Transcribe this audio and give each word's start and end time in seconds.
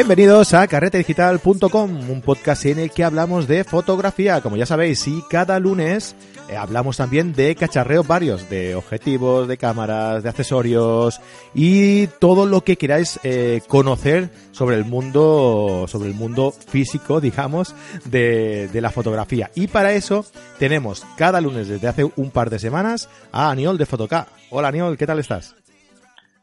Bienvenidos 0.00 0.54
a 0.54 0.66
carretedigital.com, 0.66 2.10
un 2.10 2.22
podcast 2.22 2.64
en 2.64 2.78
el 2.78 2.90
que 2.90 3.04
hablamos 3.04 3.46
de 3.46 3.64
fotografía, 3.64 4.40
como 4.40 4.56
ya 4.56 4.64
sabéis, 4.64 5.06
y 5.06 5.22
cada 5.28 5.60
lunes 5.60 6.16
eh, 6.48 6.56
hablamos 6.56 6.96
también 6.96 7.34
de 7.34 7.54
cacharreos 7.54 8.06
varios, 8.06 8.48
de 8.48 8.74
objetivos, 8.74 9.46
de 9.46 9.58
cámaras, 9.58 10.22
de 10.22 10.30
accesorios 10.30 11.20
y 11.52 12.06
todo 12.18 12.46
lo 12.46 12.62
que 12.62 12.76
queráis 12.76 13.20
eh, 13.24 13.60
conocer 13.68 14.30
sobre 14.52 14.76
el 14.76 14.86
mundo, 14.86 15.84
sobre 15.86 16.08
el 16.08 16.14
mundo 16.14 16.50
físico, 16.50 17.20
digamos, 17.20 17.74
de, 18.06 18.68
de 18.68 18.80
la 18.80 18.88
fotografía. 18.88 19.50
Y 19.54 19.66
para 19.66 19.92
eso 19.92 20.24
tenemos 20.58 21.04
cada 21.18 21.42
lunes 21.42 21.68
desde 21.68 21.88
hace 21.88 22.10
un 22.16 22.30
par 22.30 22.48
de 22.48 22.58
semanas 22.58 23.10
a 23.32 23.50
Aniol 23.50 23.76
de 23.76 23.84
Fotoca. 23.84 24.28
Hola 24.48 24.68
Aniol, 24.68 24.96
¿qué 24.96 25.06
tal 25.06 25.18
estás? 25.18 25.56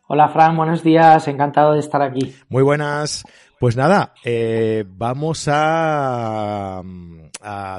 Hola 0.10 0.30
Fran, 0.30 0.56
buenos 0.56 0.84
días, 0.84 1.28
encantado 1.28 1.74
de 1.74 1.80
estar 1.80 2.02
aquí. 2.02 2.34
Muy 2.48 2.64
buenas. 2.64 3.26
Pues 3.60 3.76
nada, 3.76 4.14
eh, 4.24 4.86
vamos 4.88 5.46
a, 5.48 6.84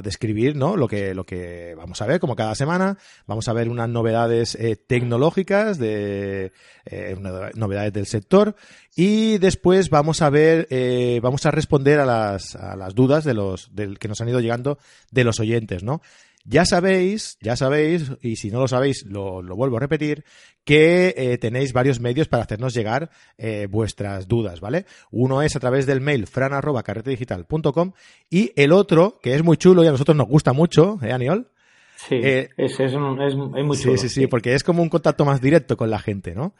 describir 0.03 0.57
¿no? 0.57 0.77
lo, 0.77 0.89
que, 0.89 1.15
lo 1.15 1.25
que 1.25 1.75
vamos 1.77 2.03
a 2.03 2.07
ver 2.07 2.19
como 2.19 2.35
cada 2.35 2.57
semana. 2.57 2.99
Vamos 3.27 3.47
a 3.47 3.53
ver 3.53 3.69
unas 3.69 3.89
novedades 3.89 4.57
eh, 4.57 4.75
tecnológicas, 4.75 5.79
de 5.79 6.53
eh, 6.87 7.17
novedades 7.55 7.93
del 7.93 8.07
sector 8.07 8.57
y 8.97 9.39
después 9.39 9.91
vamos 9.91 10.23
a 10.23 10.31
ver, 10.31 10.67
eh, 10.71 11.21
vamos 11.23 11.47
a 11.47 11.53
responder 11.53 12.01
a 12.01 12.05
las, 12.05 12.57
a 12.57 12.75
las 12.75 12.97
dudas 12.97 13.23
de 13.23 13.35
los 13.35 13.73
del, 13.73 14.01
que 14.01 14.09
nos 14.09 14.21
han 14.21 14.29
ido 14.29 14.41
llegando 14.41 14.79
de 15.13 15.23
los 15.23 15.39
oyentes, 15.39 15.85
¿no? 15.85 16.03
Ya 16.45 16.65
sabéis, 16.65 17.37
ya 17.41 17.57
sabéis, 17.57 18.13
y 18.23 18.37
si 18.37 18.51
no 18.51 18.61
lo 18.61 18.69
sabéis, 18.69 19.05
lo, 19.07 19.43
lo 19.43 19.55
vuelvo 19.57 19.77
a 19.77 19.81
repetir, 19.81 20.25
que 20.65 21.15
eh, 21.17 21.39
tenéis 21.39 21.73
varios 21.73 21.99
medios 21.99 22.29
para 22.29 22.43
hacernos 22.43 22.75
llegar 22.75 23.11
eh, 23.39 23.67
vuestras 23.71 24.29
dudas, 24.29 24.61
¿vale? 24.61 24.85
Uno 25.11 25.43
es 25.43 25.57
a 25.57 25.61
través 25.61 25.87
del 25.87 26.01
mail 26.01 26.27
fran.carretedigital.com 26.27 27.93
y 28.29 28.53
el 28.55 28.73
otro, 28.73 29.19
que 29.23 29.35
es 29.35 29.43
muy 29.43 29.57
chulo 29.57 29.83
y 29.83 29.87
a 29.87 29.91
nosotros 29.91 30.17
nos 30.17 30.29
gusta 30.29 30.53
mucho, 30.53 30.99
¿eh, 31.03 31.13
Aniol? 31.13 31.51
Sí, 31.97 32.17
eh, 32.17 32.51
es, 32.57 32.73
es, 32.81 32.93
es, 32.93 32.95
muy 32.95 33.77
chulo. 33.79 33.97
Sí, 33.97 33.97
sí, 33.97 34.09
sí, 34.09 34.27
porque 34.27 34.55
es 34.55 34.63
como 34.63 34.83
un 34.83 34.89
contacto 34.89 35.25
más 35.25 35.41
directo 35.41 35.77
con 35.77 35.91
la 35.91 35.99
gente, 35.99 36.35
¿no? 36.35 36.55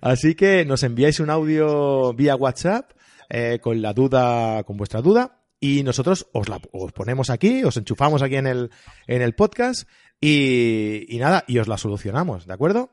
así 0.01 0.33
que 0.35 0.65
nos 0.65 0.83
enviáis 0.83 1.19
un 1.19 1.29
audio 1.29 2.13
vía 2.13 2.35
WhatsApp 2.35 2.91
eh, 3.29 3.59
con 3.61 3.81
la 3.81 3.93
duda, 3.93 4.63
con 4.63 4.77
vuestra 4.77 5.01
duda, 5.01 5.41
y 5.59 5.83
nosotros 5.83 6.27
os 6.33 6.49
la 6.49 6.59
os 6.71 6.91
ponemos 6.91 7.29
aquí, 7.29 7.63
os 7.63 7.77
enchufamos 7.77 8.21
aquí 8.21 8.35
en 8.35 8.47
el, 8.47 8.69
en 9.07 9.21
el 9.21 9.35
podcast, 9.35 9.87
y 10.19 11.17
nada, 11.19 11.43
y 11.47 11.59
os 11.59 11.67
la 11.67 11.77
solucionamos, 11.77 12.47
¿de 12.47 12.53
acuerdo? 12.53 12.89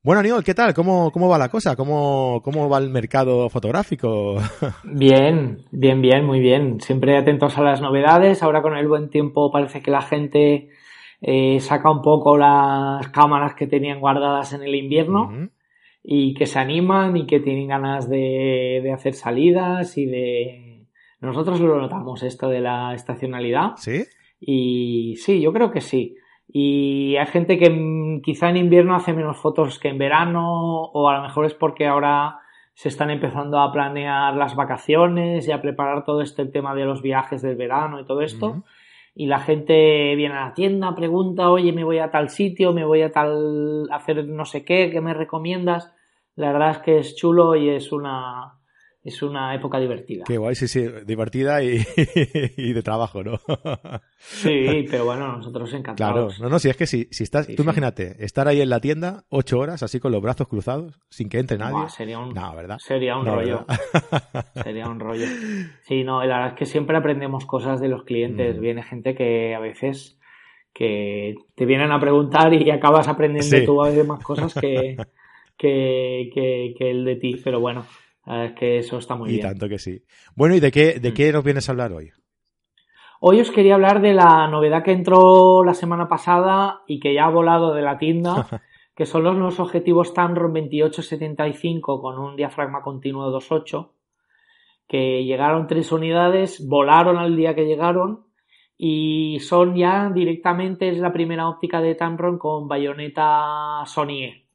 Bueno, 0.00 0.20
Aniol, 0.20 0.44
¿qué 0.44 0.54
tal? 0.54 0.74
¿Cómo, 0.74 1.10
cómo 1.10 1.28
va 1.28 1.38
la 1.38 1.48
cosa? 1.48 1.74
¿Cómo, 1.74 2.40
¿Cómo 2.44 2.68
va 2.68 2.78
el 2.78 2.88
mercado 2.88 3.48
fotográfico? 3.48 4.36
Bien, 4.84 5.64
bien, 5.72 6.00
bien, 6.00 6.24
muy 6.24 6.38
bien. 6.38 6.80
Siempre 6.80 7.16
atentos 7.16 7.58
a 7.58 7.62
las 7.62 7.80
novedades. 7.80 8.44
Ahora 8.44 8.62
con 8.62 8.76
el 8.76 8.86
buen 8.86 9.10
tiempo 9.10 9.50
parece 9.50 9.82
que 9.82 9.90
la 9.90 10.02
gente 10.02 10.68
eh, 11.20 11.58
saca 11.58 11.90
un 11.90 12.00
poco 12.02 12.38
las 12.38 13.08
cámaras 13.08 13.54
que 13.54 13.66
tenían 13.66 13.98
guardadas 13.98 14.52
en 14.52 14.62
el 14.62 14.76
invierno 14.76 15.24
uh 15.24 15.32
-huh. 15.32 15.50
y 16.04 16.34
que 16.34 16.46
se 16.46 16.60
animan 16.60 17.16
y 17.16 17.26
que 17.26 17.40
tienen 17.40 17.66
ganas 17.66 18.08
de, 18.08 18.80
de, 18.84 18.92
hacer 18.92 19.14
salidas 19.14 19.98
y 19.98 20.06
de... 20.06 20.86
Nosotros 21.20 21.58
lo 21.58 21.80
notamos 21.80 22.22
esto 22.22 22.48
de 22.48 22.60
la 22.60 22.94
estacionalidad. 22.94 23.72
¿Sí? 23.76 24.04
Y 24.40 25.16
sí, 25.16 25.40
yo 25.40 25.52
creo 25.52 25.72
que 25.72 25.80
sí. 25.80 26.14
Y 26.50 27.16
hay 27.16 27.26
gente 27.26 27.58
que 27.58 28.20
quizá 28.22 28.48
en 28.48 28.56
invierno 28.56 28.96
hace 28.96 29.12
menos 29.12 29.36
fotos 29.36 29.78
que 29.78 29.88
en 29.88 29.98
verano, 29.98 30.84
o 30.84 31.08
a 31.08 31.16
lo 31.16 31.22
mejor 31.22 31.44
es 31.44 31.54
porque 31.54 31.86
ahora 31.86 32.40
se 32.72 32.88
están 32.88 33.10
empezando 33.10 33.58
a 33.58 33.70
planear 33.70 34.34
las 34.34 34.56
vacaciones 34.56 35.46
y 35.46 35.52
a 35.52 35.60
preparar 35.60 36.04
todo 36.04 36.22
este 36.22 36.46
tema 36.46 36.74
de 36.74 36.84
los 36.84 37.02
viajes 37.02 37.42
del 37.42 37.56
verano 37.56 38.00
y 38.00 38.04
todo 38.04 38.22
esto. 38.22 38.46
Uh 38.46 38.54
-huh. 38.54 38.64
Y 39.14 39.26
la 39.26 39.40
gente 39.40 40.14
viene 40.14 40.36
a 40.36 40.46
la 40.46 40.54
tienda, 40.54 40.94
pregunta, 40.94 41.50
oye, 41.50 41.72
me 41.72 41.82
voy 41.82 41.98
a 41.98 42.10
tal 42.10 42.28
sitio, 42.30 42.72
me 42.72 42.84
voy 42.84 43.02
a 43.02 43.10
tal, 43.10 43.88
hacer 43.90 44.24
no 44.28 44.44
sé 44.44 44.64
qué, 44.64 44.90
¿qué 44.90 45.00
me 45.00 45.12
recomiendas? 45.12 45.92
La 46.36 46.52
verdad 46.52 46.70
es 46.70 46.78
que 46.78 46.98
es 46.98 47.16
chulo 47.16 47.56
y 47.56 47.68
es 47.68 47.90
una, 47.90 48.57
es 49.02 49.22
una 49.22 49.54
época 49.54 49.78
divertida. 49.78 50.24
Qué 50.26 50.36
guay, 50.36 50.54
sí, 50.54 50.68
sí, 50.68 50.84
divertida 51.06 51.62
y, 51.62 51.80
y 52.56 52.72
de 52.72 52.82
trabajo, 52.82 53.22
¿no? 53.22 53.38
sí, 54.18 54.86
pero 54.90 55.04
bueno, 55.04 55.36
nosotros 55.36 55.72
encantados. 55.72 56.36
Claro, 56.36 56.48
no, 56.48 56.54
no, 56.54 56.58
si 56.58 56.68
es 56.68 56.76
que 56.76 56.86
si, 56.86 57.08
si 57.10 57.24
estás, 57.24 57.46
sí, 57.46 57.54
tú 57.54 57.62
sí. 57.62 57.66
imagínate, 57.66 58.22
estar 58.24 58.48
ahí 58.48 58.60
en 58.60 58.68
la 58.68 58.80
tienda 58.80 59.24
ocho 59.28 59.58
horas 59.58 59.82
así 59.82 60.00
con 60.00 60.12
los 60.12 60.20
brazos 60.20 60.48
cruzados, 60.48 60.98
sin 61.08 61.28
que 61.28 61.38
entre 61.38 61.58
nadie. 61.58 61.88
Sería 61.88 62.18
un, 62.18 62.34
no, 62.34 62.54
¿verdad? 62.54 62.78
Sería 62.78 63.16
un 63.16 63.24
no, 63.24 63.36
rollo. 63.36 63.66
sería 64.62 64.88
un 64.88 65.00
rollo. 65.00 65.26
Sí, 65.82 66.02
no, 66.02 66.20
la 66.24 66.36
verdad 66.36 66.52
es 66.52 66.58
que 66.58 66.66
siempre 66.66 66.96
aprendemos 66.96 67.46
cosas 67.46 67.80
de 67.80 67.88
los 67.88 68.04
clientes. 68.04 68.58
Mm. 68.58 68.60
Viene 68.60 68.82
gente 68.82 69.14
que 69.14 69.54
a 69.54 69.60
veces 69.60 70.18
que 70.72 71.34
te 71.54 71.66
vienen 71.66 71.92
a 71.92 72.00
preguntar 72.00 72.52
y 72.52 72.70
acabas 72.70 73.08
aprendiendo 73.08 73.56
sí. 73.56 73.64
tú 73.64 73.82
a 73.82 73.88
veces 73.88 74.06
más 74.06 74.22
cosas 74.22 74.54
que, 74.54 74.96
que, 75.56 76.30
que, 76.32 76.74
que 76.76 76.90
el 76.90 77.04
de 77.04 77.16
ti, 77.16 77.40
pero 77.42 77.60
bueno. 77.60 77.84
Es 78.28 78.52
que 78.52 78.78
eso 78.78 78.98
está 78.98 79.16
muy 79.16 79.30
y 79.30 79.32
bien. 79.34 79.46
Y 79.46 79.48
tanto 79.48 79.68
que 79.68 79.78
sí. 79.78 80.04
Bueno, 80.34 80.54
¿y 80.54 80.60
de 80.60 80.70
qué, 80.70 81.00
de 81.00 81.14
qué 81.14 81.32
nos 81.32 81.44
vienes 81.44 81.68
a 81.68 81.72
hablar 81.72 81.92
hoy? 81.92 82.10
Hoy 83.20 83.40
os 83.40 83.50
quería 83.50 83.74
hablar 83.74 84.00
de 84.00 84.14
la 84.14 84.46
novedad 84.48 84.84
que 84.84 84.92
entró 84.92 85.64
la 85.64 85.74
semana 85.74 86.08
pasada 86.08 86.82
y 86.86 87.00
que 87.00 87.14
ya 87.14 87.24
ha 87.24 87.30
volado 87.30 87.74
de 87.74 87.82
la 87.82 87.98
tienda, 87.98 88.46
que 88.94 89.06
son 89.06 89.24
los 89.24 89.34
nuevos 89.34 89.58
objetivos 89.58 90.14
Tamron 90.14 90.52
2875 90.52 92.00
con 92.00 92.18
un 92.18 92.36
diafragma 92.36 92.82
continuo 92.82 93.32
2.8, 93.32 93.90
que 94.86 95.24
llegaron 95.24 95.66
tres 95.66 95.90
unidades, 95.90 96.64
volaron 96.68 97.16
al 97.16 97.34
día 97.34 97.54
que 97.54 97.66
llegaron 97.66 98.26
y 98.76 99.40
son 99.40 99.74
ya 99.74 100.10
directamente, 100.10 100.88
es 100.88 100.98
la 100.98 101.12
primera 101.12 101.48
óptica 101.48 101.80
de 101.80 101.96
Tamron 101.96 102.38
con 102.38 102.68
bayoneta 102.68 103.82
Sony 103.86 104.22
E 104.22 104.48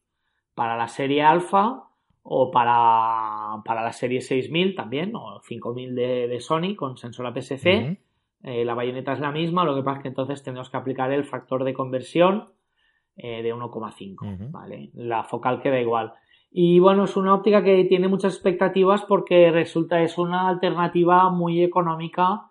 para 0.55 0.78
la 0.78 0.88
serie 0.88 1.23
Alpha 1.23 1.90
o 2.23 2.50
para, 2.50 3.42
para 3.64 3.84
la 3.84 3.91
serie 3.91 4.22
6000 4.22 4.75
también, 4.75 5.16
o 5.16 5.40
5000 5.41 5.96
de, 5.96 6.28
de 6.28 6.40
Sony 6.40 6.75
con 6.75 6.97
sensor 6.97 7.28
APS-C. 7.28 7.69
Uh 7.69 7.81
-huh. 7.81 7.97
eh, 8.44 8.66
la 8.66 8.74
bayoneta 8.74 9.14
es 9.14 9.19
la 9.19 9.31
misma, 9.31 9.64
lo 9.66 9.75
que 9.75 9.84
pasa 9.84 9.97
es 9.97 10.03
que 10.03 10.09
entonces 10.09 10.44
tenemos 10.44 10.69
que 10.69 10.78
aplicar 10.78 11.12
el 11.12 11.24
factor 11.24 11.64
de 11.64 11.74
conversión 11.74 12.50
eh, 13.16 13.44
de 13.44 13.53
1,5, 13.53 14.22
uh 14.22 14.25
-huh. 14.25 14.52
¿vale? 14.52 14.90
La 14.94 15.24
focal 15.24 15.62
queda 15.62 15.80
igual. 15.80 16.14
Y 16.52 16.80
bueno, 16.80 17.03
es 17.06 17.18
una 17.18 17.34
óptica 17.34 17.64
que 17.64 17.84
tiene 17.86 18.08
muchas 18.08 18.34
expectativas 18.34 19.03
porque 19.03 19.52
resulta 19.52 20.02
es 20.02 20.18
una 20.18 20.47
alternativa 20.47 21.30
muy 21.30 21.64
económica 21.64 22.50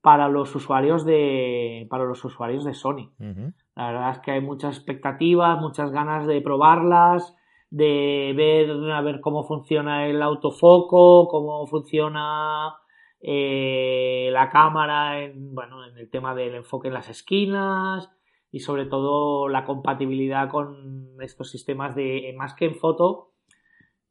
para 0.00 0.28
los 0.28 0.54
usuarios 0.54 1.04
de 1.04 1.86
para 1.88 2.04
los 2.04 2.24
usuarios 2.24 2.64
de 2.64 2.74
Sony. 2.74 3.10
Uh 3.18 3.24
-huh. 3.24 3.54
La 3.76 3.86
verdad 3.92 4.10
es 4.10 4.18
que 4.18 4.32
hay 4.32 4.40
muchas 4.40 4.76
expectativas, 4.76 5.60
muchas 5.60 5.90
ganas 5.92 6.26
de 6.26 6.40
probarlas 6.40 7.36
de 7.70 8.32
ver 8.36 8.70
a 8.92 9.00
ver 9.00 9.20
cómo 9.20 9.44
funciona 9.44 10.06
el 10.06 10.22
autofoco, 10.22 11.28
cómo 11.28 11.66
funciona 11.66 12.74
eh, 13.20 14.28
la 14.32 14.50
cámara 14.50 15.22
en, 15.22 15.54
bueno, 15.54 15.84
en 15.86 15.96
el 15.98 16.10
tema 16.10 16.34
del 16.34 16.54
enfoque 16.56 16.88
en 16.88 16.94
las 16.94 17.08
esquinas 17.08 18.10
y 18.50 18.60
sobre 18.60 18.86
todo 18.86 19.48
la 19.48 19.64
compatibilidad 19.64 20.48
con 20.50 21.16
estos 21.20 21.50
sistemas 21.50 21.94
de 21.94 22.34
más 22.36 22.54
que 22.54 22.66
en 22.66 22.76
foto 22.76 23.32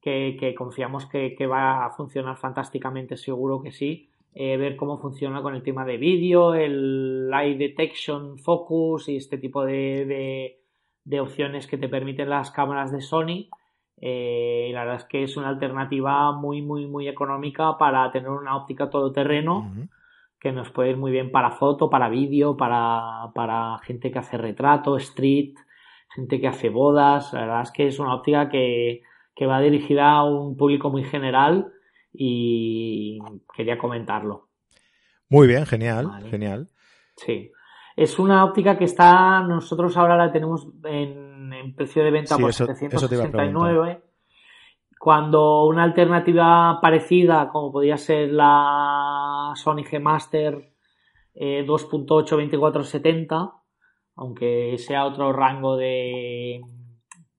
que, 0.03 0.53
confiamos 0.57 1.05
que, 1.05 1.47
va 1.47 1.85
a 1.85 1.91
funcionar 1.91 2.37
fantásticamente, 2.37 3.15
seguro 3.15 3.61
que 3.61 3.71
sí. 3.71 4.09
Eh, 4.35 4.57
ver 4.57 4.75
cómo 4.75 4.97
funciona 4.97 5.41
con 5.41 5.55
el 5.55 5.63
tema 5.63 5.85
de 5.85 5.97
vídeo, 5.97 6.55
el 6.55 7.29
eye 7.31 7.55
detection 7.55 8.39
focus 8.39 9.07
y 9.07 9.15
este 9.15 9.37
tipo 9.37 9.63
de 9.63 10.62
de 11.05 11.19
opciones 11.19 11.67
que 11.67 11.77
te 11.77 11.89
permiten 11.89 12.29
las 12.29 12.51
cámaras 12.51 12.91
de 12.91 13.01
Sony. 13.01 13.49
Eh, 13.97 14.71
la 14.73 14.81
verdad 14.81 14.97
es 14.97 15.05
que 15.05 15.23
es 15.23 15.37
una 15.37 15.49
alternativa 15.49 16.31
muy, 16.31 16.61
muy, 16.61 16.87
muy 16.87 17.07
económica 17.07 17.77
para 17.77 18.11
tener 18.11 18.29
una 18.29 18.57
óptica 18.57 18.89
todoterreno 18.89 19.59
uh 19.59 19.63
-huh. 19.63 19.89
que 20.39 20.51
nos 20.51 20.69
puede 20.71 20.91
ir 20.91 20.97
muy 20.97 21.11
bien 21.11 21.31
para 21.31 21.51
foto, 21.51 21.89
para 21.89 22.09
vídeo, 22.09 22.57
para, 22.57 23.31
para 23.33 23.77
gente 23.79 24.11
que 24.11 24.19
hace 24.19 24.37
retrato, 24.37 24.97
street, 24.97 25.55
gente 26.13 26.39
que 26.39 26.47
hace 26.47 26.69
bodas. 26.69 27.33
La 27.33 27.41
verdad 27.41 27.61
es 27.61 27.71
que 27.71 27.87
es 27.87 27.99
una 27.99 28.15
óptica 28.15 28.49
que, 28.49 29.03
que 29.35 29.45
va 29.45 29.61
dirigida 29.61 30.11
a 30.11 30.23
un 30.23 30.57
público 30.57 30.89
muy 30.89 31.03
general 31.03 31.71
y 32.11 33.19
quería 33.55 33.77
comentarlo. 33.77 34.47
Muy 35.29 35.47
bien, 35.47 35.65
genial, 35.65 36.07
vale. 36.07 36.29
genial. 36.29 36.69
Sí. 37.15 37.51
Es 37.95 38.17
una 38.19 38.43
óptica 38.45 38.77
que 38.77 38.85
está, 38.85 39.41
nosotros 39.41 39.95
ahora 39.97 40.17
la 40.17 40.31
tenemos 40.31 40.67
en, 40.83 41.53
en 41.53 41.75
precio 41.75 42.03
de 42.03 42.11
venta 42.11 42.35
sí, 42.35 42.41
por 42.41 42.49
eso, 42.49 42.65
769. 42.65 44.03
Cuando 44.99 45.65
una 45.65 45.83
alternativa 45.83 46.79
parecida, 46.81 47.49
como 47.49 47.71
podría 47.71 47.97
ser 47.97 48.31
la 48.31 49.51
Sony 49.55 49.83
G 49.83 49.99
Master 49.99 50.71
eh, 51.35 51.65
2.8-2470, 51.67 53.53
aunque 54.15 54.77
sea 54.77 55.05
otro 55.05 55.33
rango 55.33 55.75
de 55.75 56.61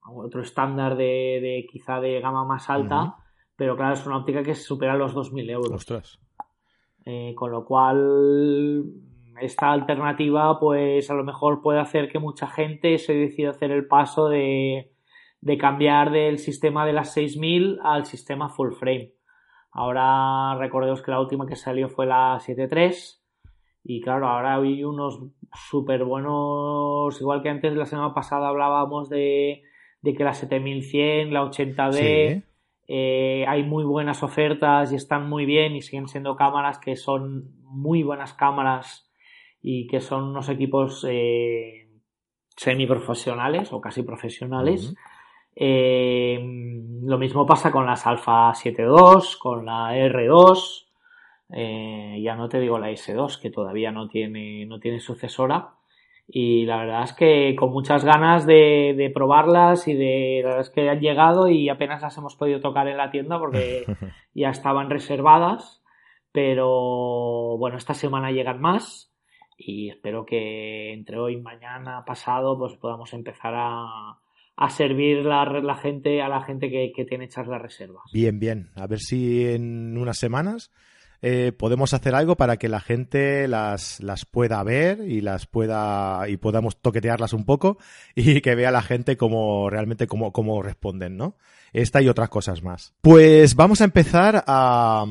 otro 0.06 0.42
estándar 0.42 0.96
de, 0.96 1.40
de 1.40 1.66
quizá 1.70 2.00
de 2.00 2.20
gama 2.20 2.44
más 2.44 2.68
alta, 2.68 3.16
pero 3.56 3.76
claro, 3.76 3.94
es 3.94 4.06
una 4.06 4.18
óptica 4.18 4.42
que 4.42 4.54
supera 4.54 4.96
los 4.96 5.14
2.000 5.14 5.50
euros. 5.50 5.72
Ostras. 5.72 6.20
Eh, 7.06 7.34
con 7.34 7.50
lo 7.50 7.64
cual, 7.64 8.84
esta 9.40 9.70
alternativa, 9.72 10.58
pues 10.60 11.10
a 11.10 11.14
lo 11.14 11.24
mejor 11.24 11.60
puede 11.62 11.80
hacer 11.80 12.08
que 12.10 12.18
mucha 12.18 12.46
gente 12.46 12.98
se 12.98 13.14
decida 13.14 13.50
hacer 13.50 13.70
el 13.70 13.86
paso 13.86 14.28
de, 14.28 14.92
de 15.40 15.58
cambiar 15.58 16.10
del 16.10 16.38
sistema 16.38 16.86
de 16.86 16.92
las 16.92 17.12
6000 17.12 17.78
al 17.82 18.04
sistema 18.06 18.48
full 18.48 18.72
frame. 18.72 19.12
Ahora 19.72 20.56
recordemos 20.58 21.02
que 21.02 21.10
la 21.10 21.20
última 21.20 21.46
que 21.46 21.56
salió 21.56 21.88
fue 21.88 22.06
la 22.06 22.38
7.3 22.38 23.20
y 23.82 24.00
claro, 24.00 24.28
ahora 24.28 24.54
hay 24.56 24.82
unos 24.84 25.20
súper 25.52 26.04
buenos, 26.04 27.20
igual 27.20 27.42
que 27.42 27.50
antes 27.50 27.74
la 27.74 27.84
semana 27.84 28.14
pasada 28.14 28.48
hablábamos 28.48 29.08
de, 29.10 29.62
de 30.00 30.14
que 30.14 30.24
la 30.24 30.32
7100, 30.32 31.32
la 31.34 31.42
80D, 31.42 31.92
Sí. 31.92 32.42
eh, 32.88 33.44
hay 33.48 33.62
muy 33.64 33.84
buenas 33.84 34.22
ofertas 34.22 34.92
y 34.92 34.96
están 34.96 35.28
muy 35.28 35.44
bien 35.44 35.74
y 35.74 35.82
siguen 35.82 36.06
siendo 36.08 36.36
cámaras 36.36 36.78
que 36.78 36.96
son 36.96 37.50
muy 37.64 38.02
buenas 38.02 38.32
cámaras 38.32 39.03
y 39.66 39.86
que 39.86 40.02
son 40.02 40.24
unos 40.24 40.50
equipos 40.50 41.06
eh, 41.08 41.88
semiprofesionales 42.54 43.72
o 43.72 43.80
casi 43.80 44.02
profesionales. 44.02 44.94
Eh, 45.56 46.38
lo 47.02 47.16
mismo 47.16 47.46
pasa 47.46 47.72
con 47.72 47.86
las 47.86 48.06
Alpha 48.06 48.52
7.2, 48.52 49.38
con 49.38 49.64
la 49.64 49.96
R2, 49.96 50.84
eh, 51.54 52.20
ya 52.22 52.36
no 52.36 52.50
te 52.50 52.60
digo 52.60 52.78
la 52.78 52.90
S2, 52.90 53.40
que 53.40 53.48
todavía 53.48 53.90
no 53.90 54.06
tiene, 54.06 54.66
no 54.66 54.78
tiene 54.80 55.00
sucesora. 55.00 55.70
Y 56.28 56.66
la 56.66 56.76
verdad 56.76 57.04
es 57.04 57.14
que 57.14 57.56
con 57.56 57.70
muchas 57.70 58.04
ganas 58.04 58.44
de, 58.44 58.92
de 58.94 59.08
probarlas 59.08 59.88
y 59.88 59.94
de 59.94 60.40
la 60.42 60.48
verdad 60.50 60.60
es 60.60 60.70
que 60.70 60.90
han 60.90 61.00
llegado 61.00 61.48
y 61.48 61.70
apenas 61.70 62.02
las 62.02 62.18
hemos 62.18 62.36
podido 62.36 62.60
tocar 62.60 62.86
en 62.86 62.98
la 62.98 63.10
tienda 63.10 63.38
porque 63.38 63.86
ya 64.34 64.50
estaban 64.50 64.90
reservadas. 64.90 65.82
Pero 66.32 67.56
bueno, 67.56 67.78
esta 67.78 67.94
semana 67.94 68.30
llegan 68.30 68.60
más 68.60 69.13
y 69.56 69.90
espero 69.90 70.24
que 70.24 70.92
entre 70.92 71.18
hoy, 71.18 71.40
mañana, 71.40 72.04
pasado, 72.04 72.58
pues 72.58 72.74
podamos 72.74 73.12
empezar 73.12 73.54
a, 73.56 74.18
a 74.56 74.70
servir 74.70 75.24
la, 75.24 75.44
la 75.44 75.76
gente, 75.76 76.22
a 76.22 76.28
la 76.28 76.42
gente 76.42 76.70
que, 76.70 76.92
que 76.94 77.04
tiene 77.04 77.24
hechas 77.24 77.46
las 77.46 77.60
reservas. 77.60 78.04
Bien, 78.12 78.38
bien. 78.38 78.70
A 78.74 78.86
ver 78.86 79.00
si 79.00 79.46
en 79.46 79.96
unas 79.98 80.18
semanas 80.18 80.70
eh, 81.26 81.52
podemos 81.52 81.94
hacer 81.94 82.14
algo 82.14 82.36
para 82.36 82.58
que 82.58 82.68
la 82.68 82.80
gente 82.80 83.48
las, 83.48 83.98
las 84.02 84.26
pueda 84.26 84.62
ver 84.62 85.00
y 85.08 85.22
las 85.22 85.46
pueda 85.46 86.28
y 86.28 86.36
podamos 86.36 86.76
toquetearlas 86.76 87.32
un 87.32 87.46
poco 87.46 87.78
y 88.14 88.42
que 88.42 88.54
vea 88.54 88.70
la 88.70 88.82
gente 88.82 89.16
cómo 89.16 89.70
realmente 89.70 90.06
cómo, 90.06 90.32
cómo 90.32 90.62
responden, 90.62 91.16
¿no? 91.16 91.36
Esta 91.72 92.02
y 92.02 92.08
otras 92.08 92.28
cosas 92.28 92.62
más. 92.62 92.92
Pues 93.00 93.54
vamos 93.56 93.80
a 93.80 93.84
empezar 93.84 94.44
a, 94.46 95.06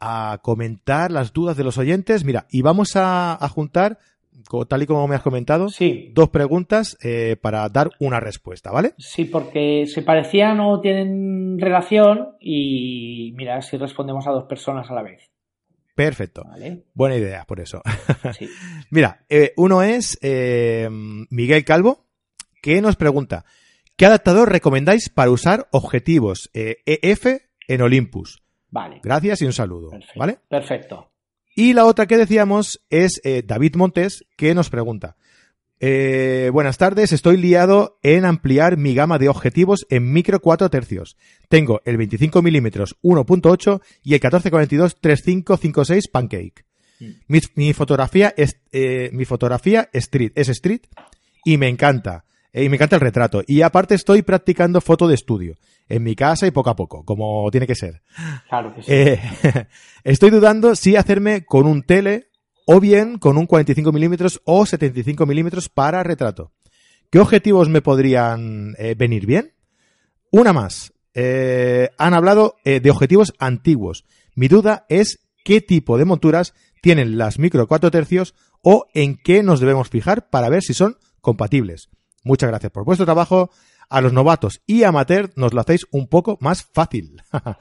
a 0.00 0.38
comentar 0.42 1.10
las 1.10 1.32
dudas 1.32 1.56
de 1.56 1.64
los 1.64 1.78
oyentes. 1.78 2.24
Mira, 2.24 2.46
y 2.50 2.62
vamos 2.62 2.96
a, 2.96 3.34
a 3.34 3.48
juntar, 3.48 3.98
tal 4.68 4.82
y 4.82 4.86
como 4.86 5.06
me 5.06 5.14
has 5.14 5.22
comentado, 5.22 5.68
Sí, 5.68 6.10
dos 6.14 6.30
preguntas 6.30 6.96
eh, 7.02 7.36
para 7.40 7.68
dar 7.68 7.90
una 8.00 8.18
respuesta, 8.20 8.70
¿vale? 8.72 8.94
sí, 8.98 9.26
porque 9.26 9.86
se 9.86 10.02
parecían 10.02 10.60
o 10.60 10.80
tienen 10.80 11.58
relación 11.60 12.30
y 12.40 13.32
mira 13.36 13.60
si 13.62 13.76
respondemos 13.76 14.26
a 14.26 14.30
dos 14.30 14.44
personas 14.44 14.90
a 14.90 14.94
la 14.94 15.02
vez. 15.02 15.30
Perfecto. 15.94 16.44
¿Vale? 16.48 16.84
Buena 16.94 17.16
idea, 17.16 17.44
por 17.46 17.60
eso. 17.60 17.82
Sí. 18.38 18.48
Mira, 18.90 19.24
eh, 19.28 19.52
uno 19.56 19.82
es 19.82 20.18
eh, 20.22 20.88
Miguel 20.90 21.64
Calvo, 21.64 22.06
que 22.62 22.80
nos 22.80 22.96
pregunta, 22.96 23.44
¿qué 23.96 24.06
adaptador 24.06 24.50
recomendáis 24.50 25.10
para 25.10 25.30
usar 25.30 25.68
objetivos 25.72 26.50
EF 26.54 27.26
en 27.68 27.82
Olympus? 27.82 28.42
Vale. 28.70 29.00
Gracias 29.02 29.42
y 29.42 29.46
un 29.46 29.52
saludo, 29.52 29.90
Perfecto. 29.90 30.18
¿vale? 30.18 30.38
Perfecto. 30.48 31.10
Y 31.54 31.72
la 31.72 31.84
otra 31.84 32.06
que 32.06 32.16
decíamos 32.16 32.82
es 32.90 33.20
eh, 33.24 33.42
David 33.44 33.74
Montes, 33.76 34.24
que 34.36 34.54
nos 34.54 34.70
pregunta, 34.70 35.16
eh, 35.82 36.50
buenas 36.52 36.76
tardes, 36.76 37.10
estoy 37.10 37.38
liado 37.38 37.98
en 38.02 38.26
ampliar 38.26 38.76
mi 38.76 38.94
gama 38.94 39.18
de 39.18 39.30
objetivos 39.30 39.86
en 39.88 40.12
micro 40.12 40.40
4 40.40 40.68
tercios. 40.68 41.16
Tengo 41.48 41.80
el 41.86 41.96
25 41.96 42.42
mm 42.42 42.66
1.8 43.02 43.80
y 44.02 44.12
el 44.12 44.20
1442 44.20 45.00
3556 45.00 46.08
Pancake. 46.08 46.66
Mm. 47.00 47.06
Mi, 47.28 47.40
mi 47.54 47.72
fotografía 47.72 48.34
es 48.36 48.60
eh, 48.72 49.08
mi 49.14 49.24
fotografía 49.24 49.88
street 49.94 50.32
es 50.34 50.50
street 50.50 50.82
y 51.46 51.56
me 51.56 51.68
encanta 51.68 52.24
eh, 52.52 52.64
y 52.64 52.68
me 52.68 52.76
encanta 52.76 52.96
el 52.96 53.00
retrato 53.00 53.42
y 53.46 53.62
aparte 53.62 53.94
estoy 53.94 54.20
practicando 54.20 54.82
foto 54.82 55.08
de 55.08 55.14
estudio 55.14 55.56
en 55.90 56.02
mi 56.02 56.14
casa 56.14 56.46
y 56.46 56.50
poco 56.50 56.70
a 56.70 56.76
poco 56.76 57.04
como 57.04 57.50
tiene 57.50 57.66
que 57.66 57.74
ser 57.74 58.02
Claro 58.48 58.74
que 58.74 58.82
sí. 58.82 58.92
Eh, 58.92 59.20
estoy 60.04 60.30
dudando 60.30 60.74
si 60.74 60.96
hacerme 60.96 61.44
con 61.44 61.66
un 61.66 61.82
tele 61.82 62.28
o 62.66 62.80
bien 62.80 63.18
con 63.18 63.36
un 63.36 63.46
45 63.46 63.92
milímetros 63.92 64.40
o 64.44 64.64
75 64.64 65.26
milímetros 65.26 65.68
para 65.68 66.02
retrato. 66.02 66.52
¿Qué 67.10 67.18
objetivos 67.18 67.68
me 67.68 67.82
podrían 67.82 68.74
eh, 68.78 68.94
venir 68.96 69.26
bien? 69.26 69.52
Una 70.30 70.52
más. 70.52 70.92
Eh, 71.12 71.90
han 71.98 72.14
hablado 72.14 72.56
de 72.64 72.88
objetivos 72.90 73.32
antiguos. 73.40 74.04
Mi 74.36 74.46
duda 74.46 74.86
es 74.88 75.18
qué 75.44 75.60
tipo 75.60 75.98
de 75.98 76.04
monturas 76.04 76.54
tienen 76.80 77.18
las 77.18 77.38
micro 77.38 77.66
4 77.66 77.90
tercios 77.90 78.34
o 78.62 78.86
en 78.94 79.16
qué 79.16 79.42
nos 79.42 79.60
debemos 79.60 79.88
fijar 79.88 80.30
para 80.30 80.48
ver 80.48 80.62
si 80.62 80.74
son 80.74 80.96
compatibles. 81.20 81.88
Muchas 82.24 82.50
gracias 82.50 82.72
por 82.72 82.84
vuestro 82.84 83.06
trabajo. 83.06 83.50
A 83.90 84.00
los 84.00 84.12
novatos 84.14 84.62
y 84.66 84.84
amateur 84.84 85.30
nos 85.36 85.52
lo 85.52 85.60
hacéis 85.60 85.86
un 85.92 86.06
poco 86.08 86.38
más 86.40 86.62
fácil. 86.72 87.20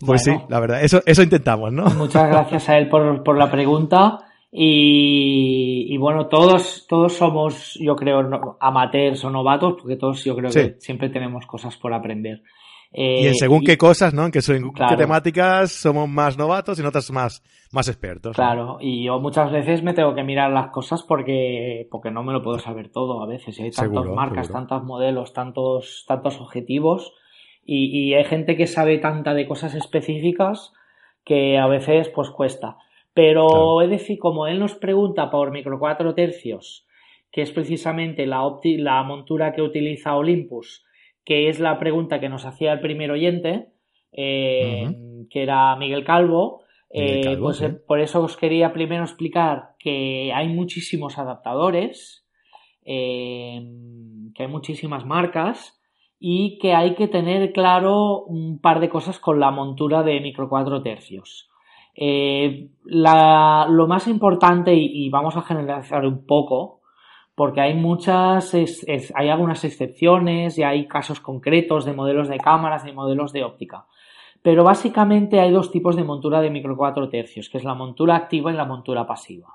Pues 0.00 0.24
Bueno. 0.26 0.40
sí, 0.42 0.46
la 0.48 0.60
verdad, 0.60 0.84
eso, 0.84 1.02
eso 1.06 1.24
intentamos, 1.24 1.72
¿no? 1.72 1.86
Muchas 1.90 2.28
gracias 2.28 2.68
a 2.68 2.78
él 2.78 2.88
por, 2.88 3.24
por 3.24 3.36
la 3.36 3.50
pregunta. 3.50 4.20
Y, 4.52 5.86
y 5.92 5.96
bueno, 5.98 6.26
todos, 6.28 6.86
todos 6.88 7.14
somos, 7.14 7.76
yo 7.80 7.96
creo, 7.96 8.22
no- 8.22 8.56
amateurs 8.60 9.24
o 9.24 9.30
novatos, 9.30 9.74
porque 9.80 9.96
todos 9.96 10.24
yo 10.24 10.36
creo 10.36 10.50
Sí. 10.50 10.60
que 10.60 10.76
siempre 10.80 11.08
tenemos 11.10 11.46
cosas 11.46 11.76
por 11.76 11.92
aprender. 11.92 12.42
Eh, 12.90 13.22
Y 13.22 13.26
en 13.26 13.34
según 13.34 13.62
y- 13.62 13.66
qué 13.66 13.76
cosas, 13.76 14.14
¿no? 14.14 14.24
En 14.24 14.30
que 14.32 14.40
según 14.40 14.72
Claro. 14.72 14.96
qué 14.96 15.02
temáticas 15.02 15.72
somos 15.72 16.08
más 16.08 16.38
novatos 16.38 16.78
y 16.78 16.80
en 16.82 16.86
otras 16.88 17.10
más, 17.10 17.42
más 17.70 17.86
expertos. 17.88 18.34
Claro, 18.34 18.78
y 18.80 19.04
yo 19.04 19.20
muchas 19.20 19.52
veces 19.52 19.82
me 19.82 19.92
tengo 19.92 20.14
que 20.14 20.24
mirar 20.24 20.50
las 20.50 20.70
cosas 20.70 21.02
porque, 21.02 21.86
porque 21.90 22.10
no 22.10 22.22
me 22.22 22.32
lo 22.32 22.42
puedo 22.42 22.58
saber 22.58 22.88
todo 22.90 23.22
a 23.22 23.26
veces. 23.26 23.58
Hay 23.60 23.70
tantas 23.70 23.90
Seguro, 23.92 24.14
marcas, 24.14 24.46
seguro. 24.46 24.66
tantos 24.66 24.84
modelos, 24.84 25.32
tantos, 25.34 26.04
tantos 26.08 26.40
objetivos 26.40 27.12
y, 27.64 27.86
y 28.08 28.14
hay 28.14 28.24
gente 28.24 28.56
que 28.56 28.66
sabe 28.66 28.96
tanta 28.98 29.34
de 29.34 29.46
cosas 29.46 29.74
específicas 29.74 30.72
que 31.24 31.58
a 31.58 31.66
veces 31.66 32.08
pues 32.08 32.30
cuesta. 32.30 32.78
Pero 33.12 33.48
Claro. 33.48 33.82
es 33.82 33.90
decir, 33.90 34.18
como 34.18 34.46
él 34.46 34.58
nos 34.58 34.74
pregunta 34.76 35.30
por 35.30 35.50
micro 35.50 35.78
4 35.78 36.14
tercios, 36.14 36.86
que 37.30 37.42
es 37.42 37.50
precisamente 37.50 38.24
la, 38.26 38.40
opti- 38.42 38.78
la 38.78 39.02
montura 39.02 39.52
que 39.52 39.60
utiliza 39.60 40.16
Olympus, 40.16 40.86
que 41.28 41.50
es 41.50 41.60
la 41.60 41.78
pregunta 41.78 42.20
que 42.20 42.30
nos 42.30 42.46
hacía 42.46 42.72
el 42.72 42.80
primer 42.80 43.10
oyente, 43.10 43.66
eh, 44.12 44.88
que 45.28 45.42
era 45.42 45.76
Miguel 45.76 46.02
Calvo, 46.02 46.62
Miguel 46.90 47.18
eh, 47.18 47.20
Calvo, 47.22 47.42
pues 47.48 47.58
sí. 47.58 47.66
eh, 47.66 47.76
por 47.86 48.00
eso 48.00 48.22
os 48.22 48.38
quería 48.38 48.72
primero 48.72 49.02
explicar 49.04 49.74
que 49.78 50.32
hay 50.34 50.48
muchísimos 50.48 51.18
adaptadores, 51.18 52.26
que 52.82 54.42
hay 54.42 54.48
muchísimas 54.48 55.04
marcas 55.04 55.78
y 56.18 56.58
que 56.60 56.72
hay 56.72 56.94
que 56.94 57.08
tener 57.08 57.52
claro 57.52 58.22
un 58.24 58.58
par 58.62 58.80
de 58.80 58.88
cosas 58.88 59.18
con 59.18 59.38
la 59.38 59.50
montura 59.50 60.02
de 60.02 60.20
micro 60.20 60.48
4 60.48 60.82
tercios. 60.82 61.50
Eh, 61.94 62.70
la- 62.86 63.66
lo 63.68 63.86
más 63.86 64.08
importante, 64.08 64.72
y, 64.74 64.86
y 65.04 65.10
vamos 65.10 65.36
a 65.36 65.42
generalizar 65.42 66.06
un 66.06 66.24
poco, 66.24 66.77
porque 67.38 67.60
hay 67.60 67.74
muchas, 67.74 68.52
es- 68.52 68.84
es- 68.88 69.12
hay 69.16 69.28
algunas 69.28 69.64
excepciones 69.64 70.58
y 70.58 70.64
hay 70.64 70.88
casos 70.88 71.20
concretos 71.20 71.84
de 71.84 71.92
modelos 71.92 72.28
de 72.28 72.38
cámaras 72.38 72.84
y 72.84 72.90
modelos 72.92 73.32
de 73.32 73.44
óptica. 73.44 73.86
Pero 74.42 74.64
básicamente 74.64 75.38
hay 75.38 75.52
dos 75.52 75.70
tipos 75.70 75.94
de 75.94 76.02
montura 76.02 76.40
de 76.40 76.50
micro 76.50 76.76
4 76.76 77.08
tercios, 77.08 77.48
que 77.48 77.58
es 77.58 77.64
la 77.64 77.74
montura 77.74 78.16
activa 78.16 78.52
y 78.52 78.56
la 78.56 78.64
montura 78.64 79.06
pasiva. 79.06 79.54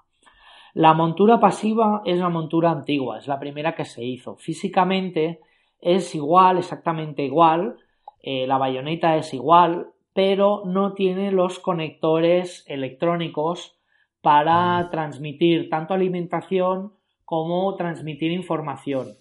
La 0.74 0.94
montura 0.94 1.42
pasiva 1.42 2.02
es 2.06 2.20
la 2.20 2.30
montura 2.30 2.72
antigua, 2.72 3.18
es 3.18 3.28
la 3.28 3.38
primera 3.38 3.75
que 3.75 3.84
se 3.84 4.02
hizo. 4.04 4.38
Físicamente 4.38 5.42
es 5.82 6.16
igual, 6.16 6.60
exactamente 6.60 7.24
igual, 7.24 7.75
eh, 8.22 8.48
la 8.48 8.58
bayoneta 8.58 9.18
es 9.18 9.34
igual, 9.34 9.88
pero 10.13 10.63
no 10.66 10.94
tiene 10.94 11.34
los 11.34 11.60
conectores 11.60 12.63
electrónicos 12.70 13.78
para 14.22 14.88
transmitir 14.90 15.70
tanto 15.70 15.94
alimentación 15.94 16.94
como 17.34 17.75
transmitir 17.78 18.32
información. 18.32 19.18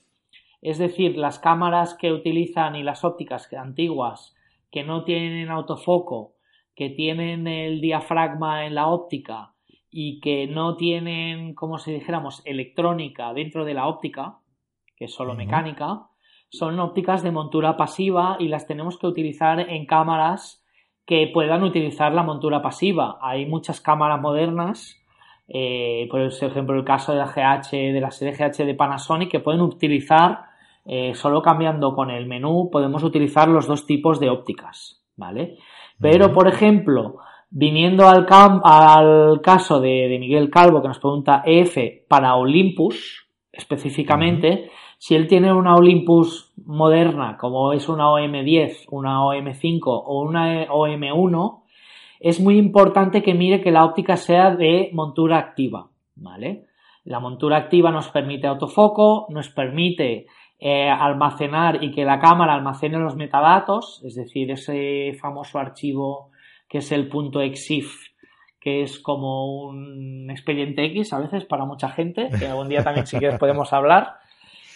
Es 0.60 0.76
decir, 0.76 1.16
las 1.16 1.38
cámaras 1.38 1.94
que 1.94 2.12
utilizan 2.12 2.76
y 2.76 2.82
las 2.82 3.04
ópticas 3.04 3.50
antiguas 3.54 4.36
que 4.70 4.84
no 4.84 5.04
tienen 5.04 5.48
autofoco, 5.50 6.34
que 6.76 6.90
tienen 6.90 7.46
el 7.46 7.80
diafragma 7.80 8.66
en 8.66 8.74
la 8.74 8.88
óptica 8.88 9.54
y 9.90 10.20
que 10.20 10.46
no 10.46 10.76
tienen, 10.76 11.54
como 11.54 11.78
si 11.78 11.90
dijéramos, 11.90 12.42
electrónica 12.44 13.32
dentro 13.32 13.64
de 13.64 13.72
la 13.72 13.86
óptica, 13.86 14.40
que 14.94 15.06
es 15.06 15.14
solo 15.14 15.34
mecánica, 15.34 16.10
son 16.50 16.78
ópticas 16.80 17.22
de 17.22 17.30
montura 17.30 17.78
pasiva 17.78 18.36
y 18.38 18.48
las 18.48 18.66
tenemos 18.66 18.98
que 18.98 19.06
utilizar 19.06 19.58
en 19.58 19.86
cámaras 19.86 20.62
que 21.06 21.30
puedan 21.32 21.62
utilizar 21.62 22.12
la 22.12 22.24
montura 22.24 22.60
pasiva. 22.60 23.18
Hay 23.22 23.46
muchas 23.46 23.80
cámaras 23.80 24.20
modernas, 24.20 25.01
eh, 25.48 26.06
por 26.10 26.20
ejemplo 26.20 26.76
el 26.76 26.84
caso 26.84 27.12
de 27.12 27.18
la 27.18 27.26
GH, 27.26 27.70
de 27.70 28.00
la 28.00 28.10
serie 28.10 28.34
GH 28.34 28.64
de 28.64 28.74
Panasonic, 28.74 29.30
que 29.30 29.40
pueden 29.40 29.60
utilizar, 29.60 30.44
eh, 30.84 31.14
solo 31.14 31.42
cambiando 31.42 31.94
con 31.94 32.10
el 32.10 32.26
menú, 32.26 32.70
podemos 32.70 33.02
utilizar 33.02 33.48
los 33.48 33.66
dos 33.66 33.86
tipos 33.86 34.18
de 34.20 34.30
ópticas, 34.30 35.02
¿vale? 35.16 35.56
Pero, 36.00 36.32
por 36.32 36.48
ejemplo, 36.48 37.18
viniendo 37.50 38.08
al, 38.08 38.26
al 38.64 39.40
caso 39.42 39.80
de, 39.80 40.16
Miguel 40.18 40.50
Calvo, 40.50 40.82
que 40.82 40.88
nos 40.88 40.98
pregunta 40.98 41.42
EF 41.44 42.06
para 42.08 42.34
Olympus, 42.34 43.28
específicamente, 43.52 44.70
si 44.98 45.14
él 45.14 45.26
tiene 45.26 45.52
una 45.52 45.74
Olympus 45.74 46.52
moderna, 46.64 47.36
como 47.36 47.72
es 47.72 47.88
una 47.88 48.06
OM10, 48.06 48.86
una 48.90 49.20
OM5 49.20 49.80
o 49.84 50.22
una 50.22 50.66
OM1, 50.66 51.61
es 52.22 52.40
muy 52.40 52.56
importante 52.56 53.22
que 53.22 53.34
mire 53.34 53.60
que 53.60 53.70
la 53.70 53.84
óptica 53.84 54.16
sea 54.16 54.54
de 54.54 54.90
montura 54.92 55.38
activa, 55.38 55.90
¿vale? 56.14 56.66
La 57.04 57.18
montura 57.18 57.56
activa 57.56 57.90
nos 57.90 58.08
permite 58.08 58.46
autofoco, 58.46 59.26
nos 59.30 59.48
permite 59.48 60.26
eh, 60.60 60.88
almacenar 60.88 61.82
y 61.82 61.90
que 61.90 62.04
la 62.04 62.20
cámara 62.20 62.54
almacene 62.54 62.98
los 62.98 63.16
metadatos, 63.16 64.00
es 64.04 64.14
decir, 64.14 64.50
ese 64.52 65.16
famoso 65.20 65.58
archivo 65.58 66.30
que 66.68 66.78
es 66.78 66.92
el 66.92 67.08
punto 67.08 67.40
.exif, 67.40 67.92
que 68.60 68.82
es 68.82 69.00
como 69.00 69.66
un 69.66 70.30
expediente 70.30 70.84
X 70.84 71.12
a 71.12 71.18
veces 71.18 71.44
para 71.44 71.64
mucha 71.64 71.88
gente, 71.90 72.28
que 72.38 72.46
algún 72.46 72.68
día 72.68 72.84
también 72.84 73.06
si 73.06 73.18
quieres 73.18 73.38
podemos 73.38 73.72
hablar, 73.72 74.22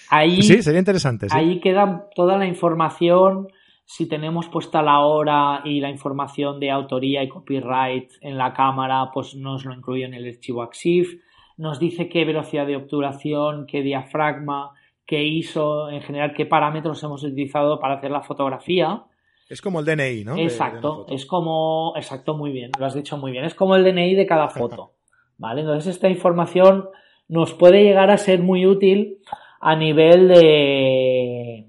Ahí, 0.09 0.43
sí, 0.43 0.63
sería 0.63 0.79
interesante. 0.79 1.27
Ahí 1.31 1.61
queda 1.61 2.09
toda 2.15 2.39
la 2.39 2.47
información, 2.47 3.49
si 3.89 4.09
tenemos 4.09 4.49
puesta 4.49 4.83
la 4.83 4.99
hora 4.99 5.63
y 5.65 5.81
la 5.81 5.91
información 5.91 6.59
de 6.59 6.73
autoría 6.73 7.23
y 7.23 7.29
copyright 7.29 8.11
en 8.21 8.37
la 8.37 8.53
cámara, 8.53 9.11
pues 9.15 9.37
nos 9.37 9.65
lo 9.65 9.73
incluye 9.73 10.05
en 10.05 10.13
el 10.13 10.27
archivo 10.27 10.63
AXIF. 10.63 11.23
Nos 11.57 11.79
dice 11.79 12.09
qué 12.09 12.25
velocidad 12.25 12.67
de 12.67 12.77
obturación, 12.77 13.65
qué 13.67 13.83
diafragma, 13.83 14.73
qué 15.07 15.23
ISO, 15.23 15.89
en 15.89 16.03
general, 16.03 16.35
qué 16.35 16.47
parámetros 16.47 17.03
hemos 17.05 17.23
utilizado 17.23 17.79
para 17.79 17.95
hacer 17.95 18.11
la 18.11 18.23
fotografía. 18.23 19.05
Es 19.49 19.63
como 19.63 19.79
el 19.79 19.87
DNI, 19.87 20.25
¿no? 20.25 20.37
Exacto, 20.37 21.07
es 21.09 21.25
como, 21.25 21.93
exacto, 21.95 22.37
muy 22.37 22.51
bien, 22.51 22.73
lo 22.77 22.87
has 22.87 22.95
dicho 22.95 23.17
muy 23.17 23.31
bien, 23.31 23.45
es 23.45 23.55
como 23.55 23.77
el 23.77 23.85
DNI 23.85 24.17
de 24.17 24.27
cada 24.27 24.49
foto, 24.49 24.95
¿vale? 25.39 25.61
Entonces 25.61 25.95
esta 25.95 26.09
información 26.09 26.89
nos 27.29 27.55
puede 27.55 27.85
llegar 27.85 28.11
a 28.11 28.19
ser 28.19 28.43
muy 28.43 28.67
útil 28.67 29.19
a 29.61 29.77
nivel 29.77 30.27
de 30.27 31.66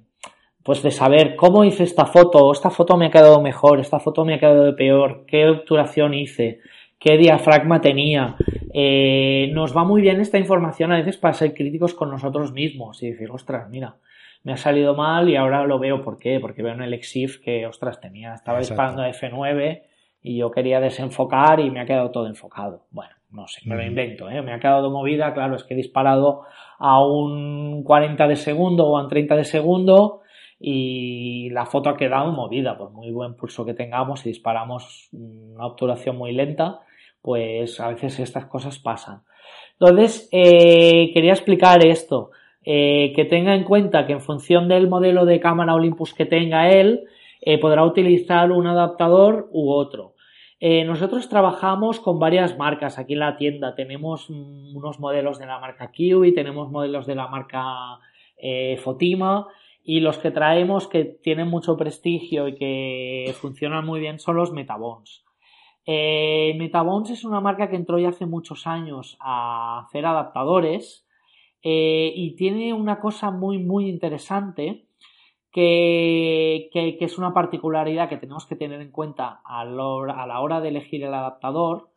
pues 0.67 0.83
de 0.83 0.91
saber 0.91 1.37
cómo 1.37 1.63
hice 1.63 1.83
esta 1.83 2.05
foto, 2.05 2.51
esta 2.51 2.69
foto 2.69 2.97
me 2.97 3.05
ha 3.05 3.09
quedado 3.09 3.41
mejor, 3.41 3.79
esta 3.79 4.01
foto 4.01 4.25
me 4.25 4.33
ha 4.33 4.37
quedado 4.37 4.75
peor, 4.75 5.23
qué 5.25 5.47
obturación 5.47 6.13
hice, 6.13 6.59
qué 6.99 7.17
diafragma 7.17 7.79
tenía. 7.79 8.35
Eh, 8.73 9.49
nos 9.53 9.73
va 9.73 9.85
muy 9.85 10.01
bien 10.01 10.19
esta 10.19 10.37
información 10.37 10.91
a 10.91 10.97
veces 10.97 11.15
para 11.15 11.33
ser 11.35 11.53
críticos 11.53 11.93
con 11.93 12.09
nosotros 12.09 12.51
mismos 12.51 13.01
y 13.01 13.11
decir, 13.11 13.31
ostras, 13.31 13.69
mira, 13.69 13.95
me 14.43 14.51
ha 14.51 14.57
salido 14.57 14.93
mal 14.93 15.29
y 15.29 15.37
ahora 15.37 15.65
lo 15.65 15.79
veo, 15.79 16.01
¿por 16.03 16.19
qué? 16.19 16.37
Porque 16.41 16.61
veo 16.61 16.73
en 16.73 16.81
el 16.81 16.93
EXIF 16.93 17.39
que, 17.39 17.65
ostras, 17.65 18.01
tenía, 18.01 18.33
estaba 18.33 18.59
disparando 18.59 19.03
a 19.03 19.09
F9 19.09 19.83
y 20.21 20.39
yo 20.39 20.51
quería 20.51 20.81
desenfocar 20.81 21.61
y 21.61 21.71
me 21.71 21.79
ha 21.79 21.85
quedado 21.85 22.11
todo 22.11 22.27
enfocado. 22.27 22.87
Bueno, 22.91 23.15
no 23.31 23.47
sé, 23.47 23.61
me 23.63 23.77
lo 23.77 23.85
invento, 23.85 24.29
¿eh? 24.29 24.41
me 24.41 24.51
ha 24.51 24.59
quedado 24.59 24.91
movida, 24.91 25.33
claro, 25.33 25.55
es 25.55 25.63
que 25.63 25.75
he 25.75 25.77
disparado 25.77 26.41
a 26.77 27.01
un 27.05 27.83
40 27.85 28.27
de 28.27 28.35
segundo 28.35 28.85
o 28.85 28.97
a 28.97 29.03
un 29.03 29.07
30 29.07 29.33
de 29.37 29.45
segundo 29.45 30.23
y 30.59 31.49
la 31.51 31.65
foto 31.65 31.89
ha 31.89 31.97
quedado 31.97 32.31
movida, 32.31 32.77
por 32.77 32.91
muy 32.91 33.11
buen 33.11 33.35
pulso 33.35 33.65
que 33.65 33.73
tengamos, 33.73 34.21
si 34.21 34.29
disparamos 34.29 35.09
una 35.11 35.65
obturación 35.65 36.17
muy 36.17 36.31
lenta, 36.31 36.79
pues 37.21 37.79
a 37.79 37.89
veces 37.89 38.19
estas 38.19 38.45
cosas 38.45 38.79
pasan. 38.79 39.21
Entonces, 39.79 40.29
eh, 40.31 41.11
quería 41.13 41.33
explicar 41.33 41.85
esto, 41.85 42.31
eh, 42.63 43.13
que 43.15 43.25
tenga 43.25 43.55
en 43.55 43.63
cuenta 43.63 44.05
que 44.05 44.13
en 44.13 44.21
función 44.21 44.67
del 44.67 44.87
modelo 44.87 45.25
de 45.25 45.39
cámara 45.39 45.75
Olympus 45.75 46.13
que 46.13 46.25
tenga 46.25 46.69
él, 46.69 47.03
podrá 47.61 47.85
utilizar 47.85 48.51
un 48.51 48.67
adaptador 48.67 49.47
u 49.51 49.71
otro. 49.71 50.15
Eh, 50.59 50.83
nosotros 50.85 51.29
trabajamos 51.29 51.99
con 51.99 52.17
varias 52.17 52.57
marcas 52.57 52.97
aquí 52.97 53.13
en 53.13 53.19
la 53.19 53.37
tienda. 53.37 53.75
Tenemos 53.75 54.29
unos 54.29 54.99
modelos 54.99 55.37
de 55.37 55.45
la 55.45 55.59
marca 55.59 55.91
Kiwi, 55.91 56.33
tenemos 56.33 56.71
modelos 56.71 57.05
de 57.05 57.15
la 57.15 57.27
marca 57.27 57.99
eh, 58.37 58.77
Fotima 58.77 59.47
y 59.87 60.01
los 60.01 60.19
que 60.19 60.29
traemos 60.29 60.87
que 60.87 61.05
tienen 61.05 61.47
mucho 61.47 61.77
prestigio 61.77 62.47
y 62.47 62.55
que 62.55 63.33
funcionan 63.39 63.85
muy 63.85 63.99
bien 63.99 64.19
son 64.19 64.35
los 64.35 64.51
Metabons. 64.51 65.25
Eh, 65.87 66.53
Metabons 66.59 67.09
es 67.09 67.23
una 67.23 67.41
marca 67.41 67.69
que 67.69 67.77
entró 67.77 67.97
ya 67.97 68.09
hace 68.09 68.27
muchos 68.27 68.67
años 68.67 69.17
a 69.19 69.85
hacer 69.85 70.05
adaptadores 70.05 71.07
y 71.69 72.35
tiene 72.37 72.71
una 72.73 73.01
cosa 73.01 73.29
muy 73.29 73.57
muy 73.57 73.89
interesante 73.89 74.87
que, 75.51 76.97
es 76.99 77.17
una 77.17 77.33
particularidad 77.33 78.09
que 78.09 78.17
tenemos 78.17 78.45
que 78.45 78.55
tener 78.55 78.79
en 78.79 78.91
cuenta 78.91 79.41
a 79.43 79.65
la, 79.65 80.39
hora, 80.39 80.61
de 80.61 80.69
elegir 80.69 81.03
el 81.03 81.13
adaptador, 81.13 81.89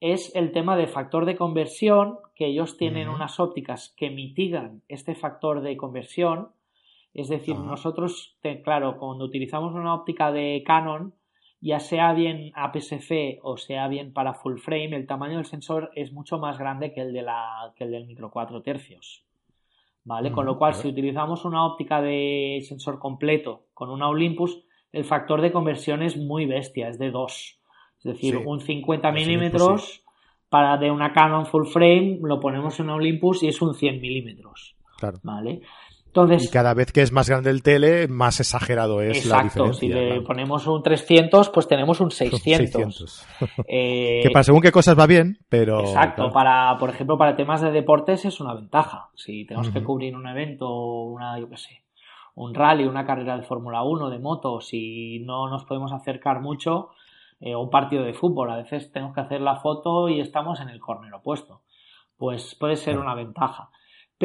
es 0.00 0.34
el 0.34 0.50
tema 0.50 0.76
de 0.76 0.88
factor 0.88 1.24
de 1.24 1.36
conversión, 1.36 2.18
que 2.34 2.46
ellos 2.46 2.76
tienen 2.76 3.08
unas 3.08 3.38
ópticas 3.38 3.94
que 3.96 4.10
mitigan 4.10 4.82
este 4.88 5.14
factor 5.14 5.60
de 5.60 5.76
conversión. 5.76 6.48
Es 7.14 7.28
decir, 7.28 7.56
nosotros, 7.56 8.36
claro, 8.64 8.98
cuando 8.98 9.24
utilizamos 9.24 9.72
una 9.74 9.94
óptica 9.94 10.32
de 10.32 10.62
Canon, 10.66 11.14
ya 11.60 11.78
sea 11.78 12.12
bien 12.12 12.50
APS-C 12.54 13.38
o 13.42 13.56
sea 13.56 13.88
bien 13.88 14.12
para 14.12 14.34
full 14.34 14.58
frame, 14.58 14.96
el 14.96 15.06
tamaño 15.06 15.36
del 15.36 15.46
sensor 15.46 15.90
es 15.94 16.12
mucho 16.12 16.38
más 16.38 16.58
grande 16.58 16.92
que 16.92 17.00
el, 17.00 17.12
de 17.12 17.22
la, 17.22 17.72
que 17.76 17.84
el 17.84 17.92
del 17.92 18.06
micro 18.06 18.30
4 18.30 18.60
tercios. 18.62 19.24
¿vale? 20.04 20.30
con 20.32 20.44
lo 20.46 20.58
cual, 20.58 20.74
si 20.74 20.88
utilizamos 20.88 21.44
una 21.44 21.64
óptica 21.64 22.02
de 22.02 22.60
sensor 22.66 22.98
completo 22.98 23.66
con 23.72 23.90
una 23.90 24.08
Olympus, 24.08 24.62
el 24.92 25.04
factor 25.04 25.40
de 25.40 25.52
conversión 25.52 26.02
es 26.02 26.16
muy 26.16 26.46
bestia, 26.46 26.88
es 26.88 26.98
de 26.98 27.10
2. 27.10 27.60
Es 27.98 28.04
decir, 28.04 28.36
un 28.36 28.60
50 28.60 29.10
milímetros 29.12 30.04
para 30.48 30.76
de 30.76 30.90
una 30.90 31.12
Canon 31.12 31.46
full 31.46 31.66
frame 31.66 32.18
lo 32.22 32.38
ponemos 32.38 32.78
en 32.78 32.86
una 32.86 32.96
Olympus 32.96 33.42
y 33.42 33.48
es 33.48 33.60
un 33.62 33.74
100 33.74 34.00
milímetros. 34.00 34.76
Claro. 34.98 35.18
¿Vale? 35.22 35.62
Y 36.16 36.48
cada 36.48 36.74
vez 36.74 36.92
que 36.92 37.02
es 37.02 37.12
más 37.12 37.28
grande 37.28 37.50
el 37.50 37.62
tele, 37.62 38.08
más 38.08 38.40
exagerado 38.40 39.00
es 39.00 39.26
la 39.26 39.42
diferencia. 39.42 39.80
si 39.80 39.88
le 39.88 40.20
ponemos 40.20 40.66
un 40.66 40.82
300, 40.82 41.50
pues 41.50 41.66
tenemos 41.66 42.00
un 42.00 42.10
600. 42.12 43.26
Eh, 43.66 44.20
que 44.22 44.30
para 44.30 44.44
según 44.44 44.60
qué 44.60 44.72
cosas 44.72 44.98
va 44.98 45.06
bien, 45.06 45.38
pero... 45.48 45.80
Exacto, 45.80 46.30
para, 46.30 46.76
por 46.78 46.90
ejemplo, 46.90 47.18
para 47.18 47.36
temas 47.36 47.60
de 47.60 47.70
deportes 47.70 48.24
es 48.24 48.40
una 48.40 48.54
ventaja. 48.54 49.10
Si 49.14 49.44
tenemos 49.46 49.70
que 49.70 49.82
cubrir 49.82 50.14
un 50.14 50.26
evento, 50.26 50.68
una, 50.70 51.38
yo 51.38 51.48
qué 51.48 51.56
sé, 51.56 51.82
un 52.34 52.54
rally, 52.54 52.84
una 52.84 53.06
carrera 53.06 53.36
de 53.36 53.42
Fórmula 53.42 53.82
1, 53.82 54.10
de 54.10 54.18
moto, 54.18 54.60
si 54.60 55.20
no 55.20 55.48
nos 55.48 55.64
podemos 55.64 55.92
acercar 55.92 56.40
mucho, 56.40 56.90
eh, 57.40 57.54
un 57.54 57.70
partido 57.70 58.04
de 58.04 58.14
fútbol, 58.14 58.50
a 58.50 58.56
veces 58.56 58.90
tenemos 58.92 59.14
que 59.14 59.20
hacer 59.20 59.40
la 59.40 59.56
foto 59.56 60.08
y 60.08 60.20
estamos 60.20 60.60
en 60.60 60.68
el 60.68 60.80
córner 60.80 61.12
opuesto. 61.12 61.62
Pues 62.16 62.54
puede 62.54 62.76
ser 62.76 62.98
una 62.98 63.14
ventaja. 63.14 63.70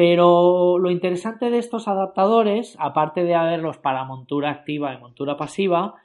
Pero 0.00 0.78
lo 0.78 0.90
interesante 0.90 1.50
de 1.50 1.58
estos 1.58 1.86
adaptadores, 1.86 2.74
aparte 2.78 3.22
de 3.22 3.34
haberlos 3.34 3.76
para 3.76 4.02
montura 4.04 4.48
activa 4.48 4.94
y 4.94 4.98
montura 4.98 5.36
pasiva, 5.36 5.96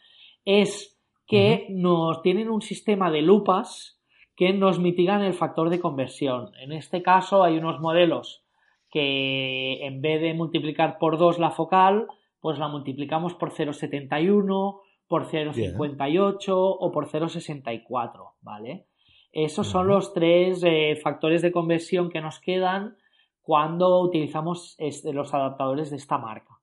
es 0.44 1.00
que 1.26 1.68
nos 1.70 2.22
tienen 2.22 2.50
un 2.50 2.62
sistema 2.62 3.10
de 3.10 3.22
lupas 3.22 3.98
que 4.36 4.52
nos 4.52 4.80
mitigan 4.80 5.22
el 5.22 5.34
factor 5.34 5.70
de 5.70 5.80
conversión. 5.80 6.52
En 6.60 6.74
este 6.74 7.02
caso 7.02 7.42
hay 7.42 7.58
unos 7.58 7.80
modelos 7.80 8.44
que 8.92 9.86
en 9.86 10.02
vez 10.02 10.20
de 10.20 10.34
multiplicar 10.34 10.98
por 10.98 11.18
2 11.18 11.40
la 11.40 11.52
focal, 11.52 12.08
pues 12.42 12.60
la 12.60 12.68
multiplicamos 12.68 13.34
por 13.36 13.54
0,71, 13.54 14.82
por 15.08 15.26
0,58 15.26 16.44
o 16.54 16.92
por 16.92 17.08
0,64, 17.08 18.34
¿vale? 18.42 18.88
Esos 19.32 19.68
son 19.68 19.88
los 19.88 20.14
tres 20.14 20.64
eh, 20.66 20.98
factores 21.02 21.42
de 21.42 21.54
conversión 21.54 22.10
que 22.10 22.20
nos 22.20 22.42
quedan 22.42 22.98
cuando 23.46 24.02
utilizamos 24.02 24.76
los 25.14 25.34
adaptadores 25.34 25.92
de 25.92 25.98
esta 25.98 26.18
marca. 26.18 26.60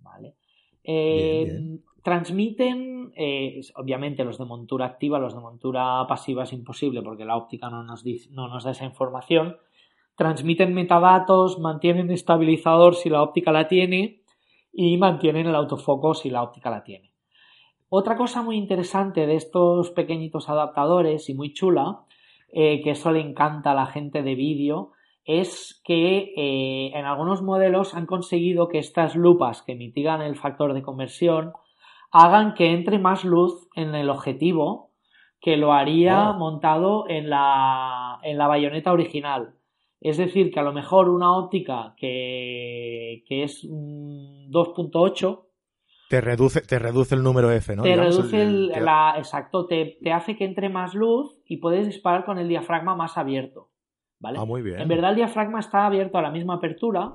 ¿vale? 0.00 0.34
Eh, 0.82 1.78
transmiten, 2.02 3.12
eh, 3.16 3.60
obviamente 3.76 4.24
los 4.24 4.38
de 4.38 4.44
montura 4.44 4.86
activa, 4.86 5.20
los 5.20 5.34
de 5.34 5.40
montura 5.40 6.04
pasiva 6.08 6.42
es 6.42 6.52
imposible 6.52 7.00
porque 7.02 7.24
la 7.24 7.36
óptica 7.36 7.70
no 7.70 7.84
nos, 7.84 8.04
no 8.30 8.48
nos 8.48 8.64
da 8.64 8.72
esa 8.72 8.84
información, 8.84 9.56
transmiten 10.16 10.74
metadatos, 10.74 11.60
mantienen 11.60 12.10
estabilizador 12.10 12.96
si 12.96 13.08
la 13.08 13.22
óptica 13.22 13.52
la 13.52 13.68
tiene 13.68 14.22
y 14.72 14.96
mantienen 14.96 15.46
el 15.46 15.54
autofoco 15.54 16.14
si 16.14 16.28
la 16.28 16.42
óptica 16.42 16.70
la 16.70 16.82
tiene. 16.82 17.12
Otra 17.88 18.16
cosa 18.16 18.42
muy 18.42 18.56
interesante 18.56 19.26
de 19.26 19.36
estos 19.36 19.90
pequeñitos 19.90 20.48
adaptadores 20.48 21.28
y 21.28 21.34
muy 21.34 21.52
chula, 21.52 22.04
eh, 22.52 22.80
que 22.82 22.90
eso 22.90 23.12
le 23.12 23.20
encanta 23.20 23.72
a 23.72 23.74
la 23.74 23.86
gente 23.86 24.22
de 24.22 24.34
vídeo, 24.34 24.92
es 25.26 25.82
que 25.84 26.32
eh, 26.36 26.92
en 26.94 27.04
algunos 27.04 27.42
modelos 27.42 27.94
han 27.94 28.06
conseguido 28.06 28.68
que 28.68 28.78
estas 28.78 29.16
lupas 29.16 29.62
que 29.62 29.74
mitigan 29.74 30.22
el 30.22 30.36
factor 30.36 30.72
de 30.72 30.82
conversión 30.82 31.52
hagan 32.12 32.54
que 32.54 32.72
entre 32.72 33.00
más 33.00 33.24
luz 33.24 33.68
en 33.74 33.94
el 33.94 34.08
objetivo 34.08 34.92
que 35.40 35.56
lo 35.56 35.72
haría 35.72 36.30
oh. 36.30 36.38
montado 36.38 37.08
en 37.08 37.28
la, 37.28 38.20
en 38.22 38.38
la 38.38 38.46
bayoneta 38.46 38.92
original. 38.92 39.54
Es 40.00 40.16
decir, 40.16 40.52
que 40.52 40.60
a 40.60 40.62
lo 40.62 40.72
mejor 40.72 41.08
una 41.08 41.36
óptica 41.36 41.94
que, 41.96 43.24
que 43.26 43.42
es 43.42 43.64
2.8 43.64 45.42
te 46.08 46.20
reduce, 46.20 46.60
te 46.60 46.78
reduce 46.78 47.16
el 47.16 47.24
número 47.24 47.50
F, 47.50 47.74
¿no? 47.74 47.82
Te 47.82 47.96
reduce 47.96 48.40
el, 48.40 48.68
la, 48.68 49.14
exacto, 49.18 49.66
te, 49.66 49.98
te, 50.00 50.12
hace 50.12 50.36
que 50.36 50.44
entre 50.44 50.68
más 50.68 50.94
luz 50.94 51.36
y 51.44 51.56
puedes 51.56 51.84
disparar 51.84 52.24
con 52.24 52.38
el 52.38 52.48
diafragma 52.48 52.94
más 52.94 53.18
abierto. 53.18 53.70
¿Vale? 54.18 54.38
Ah, 54.40 54.44
muy 54.44 54.62
bien. 54.62 54.80
En 54.80 54.88
verdad 54.88 55.10
el 55.10 55.16
diafragma 55.16 55.60
está 55.60 55.86
abierto 55.86 56.18
a 56.18 56.22
la 56.22 56.30
misma 56.30 56.54
apertura, 56.54 57.14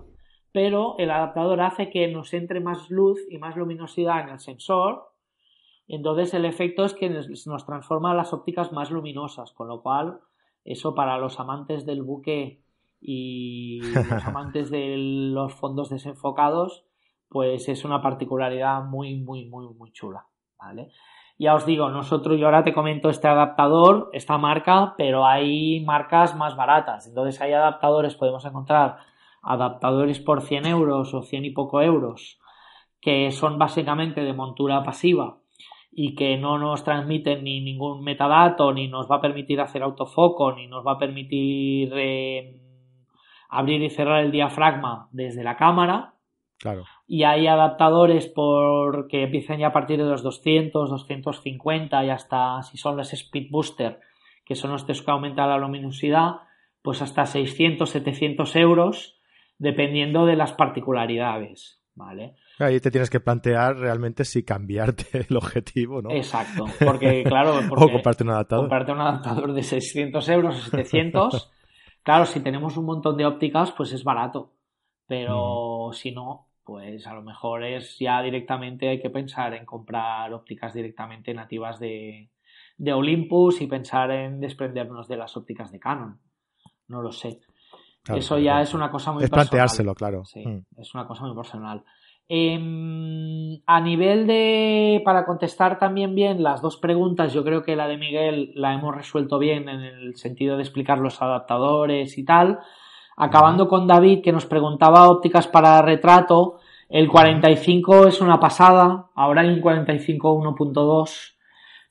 pero 0.51 0.96
el 0.98 1.10
adaptador 1.12 1.62
hace 1.62 1.89
que 1.89 2.08
nos 2.08 2.34
entre 2.34 2.60
más 2.60 2.89
luz 2.89 3.20
y 3.29 3.38
más 3.38 3.55
luminosidad 3.55 4.22
en 4.22 4.29
el 4.29 4.39
sensor. 4.39 5.13
Entonces 5.88 6.34
el 6.34 6.46
efecto 6.46 6.86
es 6.86 6.93
que 6.93 7.10
nos 7.10 7.65
transforma 7.65 8.13
las 8.13 8.34
ópticas 8.34 8.72
más 8.72 8.91
luminosas, 8.91 9.51
con 9.51 9.67
lo 9.67 9.81
cual 9.81 10.20
eso 10.63 10.93
para 10.93 11.17
los 11.17 11.39
amantes 11.39 11.86
del 11.86 12.03
buque 12.03 12.63
y 13.00 13.81
los 13.81 14.24
amantes 14.25 14.70
de 14.70 14.96
los 14.98 15.53
fondos 15.53 15.89
desenfocados, 15.89 16.86
pues 17.27 17.67
es 17.67 17.84
una 17.84 18.01
particularidad 18.01 18.84
muy, 18.84 19.15
muy, 19.15 19.50
muy, 19.50 19.67
muy 19.74 19.91
chula, 19.91 20.27
¿vale? 20.60 20.91
Ya 21.41 21.55
os 21.55 21.65
digo, 21.65 21.89
nosotros, 21.89 22.39
yo 22.39 22.45
ahora 22.45 22.63
te 22.63 22.71
comento 22.71 23.10
este 23.10 23.27
adaptador, 23.27 24.12
esta 24.13 24.38
marca, 24.38 24.93
pero 24.95 25.25
hay 25.25 25.79
marcas 25.79 26.36
más 26.36 26.55
baratas. 26.55 27.07
Entonces 27.07 27.41
hay 27.41 27.51
adaptadores, 27.51 28.13
podemos 28.13 28.45
encontrar 28.45 28.98
adaptadores 29.41 30.19
por 30.19 30.43
100 30.43 30.67
euros 30.67 31.15
o 31.15 31.24
100 31.24 31.45
y 31.45 31.50
poco 31.50 31.81
euros, 31.81 32.39
que 33.01 33.31
son 33.31 33.57
básicamente 33.57 34.21
de 34.21 34.33
montura 34.33 34.83
pasiva 34.83 35.39
y 35.91 36.13
que 36.13 36.38
no 36.38 36.60
nos 36.60 36.83
transmiten 36.83 37.43
ni 37.43 37.60
ningún 37.60 38.03
metadato, 38.03 38.71
ni 38.71 38.88
nos 38.88 39.10
va 39.10 39.15
a 39.15 39.21
permitir 39.21 39.62
hacer 39.62 39.81
autofoco, 39.81 40.51
ni 40.51 40.67
nos 40.67 40.86
va 40.86 40.91
a 40.91 41.00
permitir 41.00 41.91
eh, 41.95 42.62
abrir 43.50 43.81
y 43.81 43.89
cerrar 43.89 44.24
el 44.24 44.31
diafragma 44.31 45.10
desde 45.12 45.43
la 45.43 45.57
cámara. 45.57 46.13
Claro. 46.60 46.83
Y 47.13 47.25
hay 47.25 47.46
adaptadores 47.46 48.27
por 48.27 49.10
que 49.10 49.24
empiezan 49.24 49.60
ya 49.60 49.68
a 49.68 49.74
partir 49.74 49.98
de 49.98 50.10
los 50.10 50.24
200, 50.24 50.89
250 50.89 52.06
y 52.06 52.10
hasta 52.10 52.63
si 52.63 52.77
son 52.77 52.96
los 52.96 53.12
Speed 53.12 53.48
Booster, 53.51 54.00
que 54.46 54.56
son 54.56 54.72
los 54.72 54.86
que 54.86 55.12
aumentan 55.12 55.50
la 55.50 55.58
luminosidad, 55.58 56.36
pues 56.82 57.01
hasta 57.01 57.25
600, 57.25 57.89
700 57.89 58.56
euros, 58.56 59.20
dependiendo 59.58 60.25
de 60.25 60.38
las 60.38 60.53
particularidades. 60.53 61.84
¿Vale? 61.96 62.36
Ahí 62.60 62.80
te 62.80 62.89
tienes 62.89 63.10
que 63.10 63.20
plantear 63.20 63.75
realmente 63.75 64.24
si 64.24 64.46
cambiarte 64.46 65.25
el 65.30 65.36
objetivo, 65.36 66.01
¿no? 66.01 66.12
Exacto, 66.12 66.63
porque 66.80 67.24
claro... 67.27 67.60
o 67.72 67.91
comprarte 67.91 68.24
un 68.24 68.30
adaptador. 68.30 68.63
Comprarte 68.63 68.91
un 68.94 69.01
adaptador 69.01 69.51
de 69.51 69.63
600 69.63 70.30
euros 70.30 70.56
o 70.56 70.62
700, 70.62 71.51
claro, 72.03 72.25
si 72.25 72.39
tenemos 72.39 72.77
un 72.77 72.86
montón 72.86 73.18
de 73.18 73.25
ópticas, 73.25 73.74
pues 73.74 73.91
es 73.91 74.06
barato, 74.06 74.53
pero 75.07 75.90
si 75.92 76.14
no, 76.14 76.48
pues 76.63 77.05
a 77.07 77.13
lo 77.13 77.21
mejor 77.24 77.63
es 77.63 77.97
ya 78.00 78.21
directamente 78.21 78.89
hay 78.89 79.00
que 79.01 79.09
pensar 79.09 79.53
en 79.53 79.65
comprar 79.65 80.33
ópticas 80.33 80.74
directamente 80.74 81.33
nativas 81.33 81.79
de, 81.79 82.29
de 82.77 82.93
Olympus 82.93 83.61
y 83.61 83.67
pensar 83.67 84.11
en 84.11 84.39
desprendernos 84.39 85.07
de 85.07 85.17
las 85.17 85.35
ópticas 85.37 85.71
de 85.71 85.79
Canon. 85.79 86.19
No 86.87 87.01
lo 87.01 87.11
sé. 87.11 87.39
Eso 88.15 88.39
ya 88.39 88.61
es 88.61 88.74
una 88.74 88.89
cosa 88.89 89.11
muy 89.11 89.24
es 89.24 89.29
personal. 89.29 89.47
planteárselo, 89.50 89.93
claro. 89.95 90.25
Sí, 90.25 90.43
Mm. 90.45 90.65
es 90.77 90.93
una 90.95 91.05
cosa 91.07 91.24
muy 91.25 91.35
personal. 91.35 91.83
Em, 92.27 93.61
a 93.67 93.79
nivel 93.81 94.25
de, 94.25 95.01
para 95.05 95.25
contestar 95.25 95.77
también 95.77 96.15
bien 96.15 96.41
las 96.41 96.61
dos 96.61 96.77
preguntas, 96.77 97.33
yo 97.33 97.43
creo 97.43 97.61
que 97.61 97.75
la 97.75 97.87
de 97.87 97.97
Miguel 97.97 98.51
la 98.55 98.74
hemos 98.74 98.95
resuelto 98.95 99.37
bien 99.37 99.69
en 99.69 99.81
el 99.81 100.15
sentido 100.15 100.55
de 100.55 100.63
explicar 100.63 100.97
los 100.97 101.21
adaptadores 101.21 102.17
y 102.17 102.25
tal. 102.25 102.59
Acabando 103.24 103.68
con 103.68 103.88
David, 103.88 104.22
que 104.24 104.31
nos 104.31 104.46
preguntaba 104.46 105.10
ópticas 105.10 105.48
para 105.48 105.81
retrato, 105.81 106.57
el 106.90 107.07
45 107.07 108.07
es 108.07 108.20
una 108.22 108.40
pasada, 108.40 109.07
ahora 109.16 109.42
hay 109.42 109.50
un 109.50 109.62
45 109.62 110.36
1.2 110.38 111.34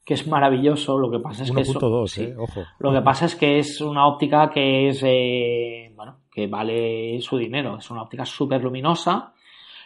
que 0.05 0.15
es 0.15 0.27
maravilloso, 0.27 0.99
lo 0.99 1.11
que 1.11 1.21
pasa 1.21 1.45
es 1.45 1.53
que 1.53 1.61
es, 1.61 1.75
1.2, 1.75 2.07
sí. 2.09 2.23
eh, 2.25 2.35
ojo. 2.37 2.63
Lo 2.81 2.93
que 2.93 3.01
pasa 3.03 3.27
es 3.27 3.37
que 3.37 3.59
es 3.61 3.81
una 3.81 4.07
óptica 4.09 4.51
que 4.51 4.89
es, 4.89 5.01
eh, 5.07 5.93
bueno, 5.95 6.17
que 6.33 6.49
vale 6.49 7.21
su 7.21 7.37
dinero. 7.39 7.77
Es 7.79 7.89
una 7.91 8.03
óptica 8.03 8.25
súper 8.25 8.63
luminosa. 8.63 9.33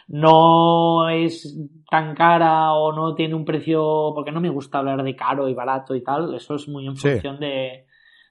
No 0.07 1.09
es 1.09 1.55
tan 1.89 2.15
cara 2.15 2.73
o 2.73 2.91
no 2.93 3.13
tiene 3.13 3.35
un 3.35 3.45
precio, 3.45 4.11
porque 4.15 4.31
no 4.31 4.41
me 4.41 4.49
gusta 4.49 4.79
hablar 4.79 5.03
de 5.03 5.15
caro 5.15 5.47
y 5.47 5.53
barato 5.53 5.95
y 5.95 6.03
tal. 6.03 6.33
Eso 6.33 6.55
es 6.55 6.67
muy 6.67 6.87
en 6.87 6.95
Sí. 6.95 7.09
función 7.11 7.39
de, 7.39 7.85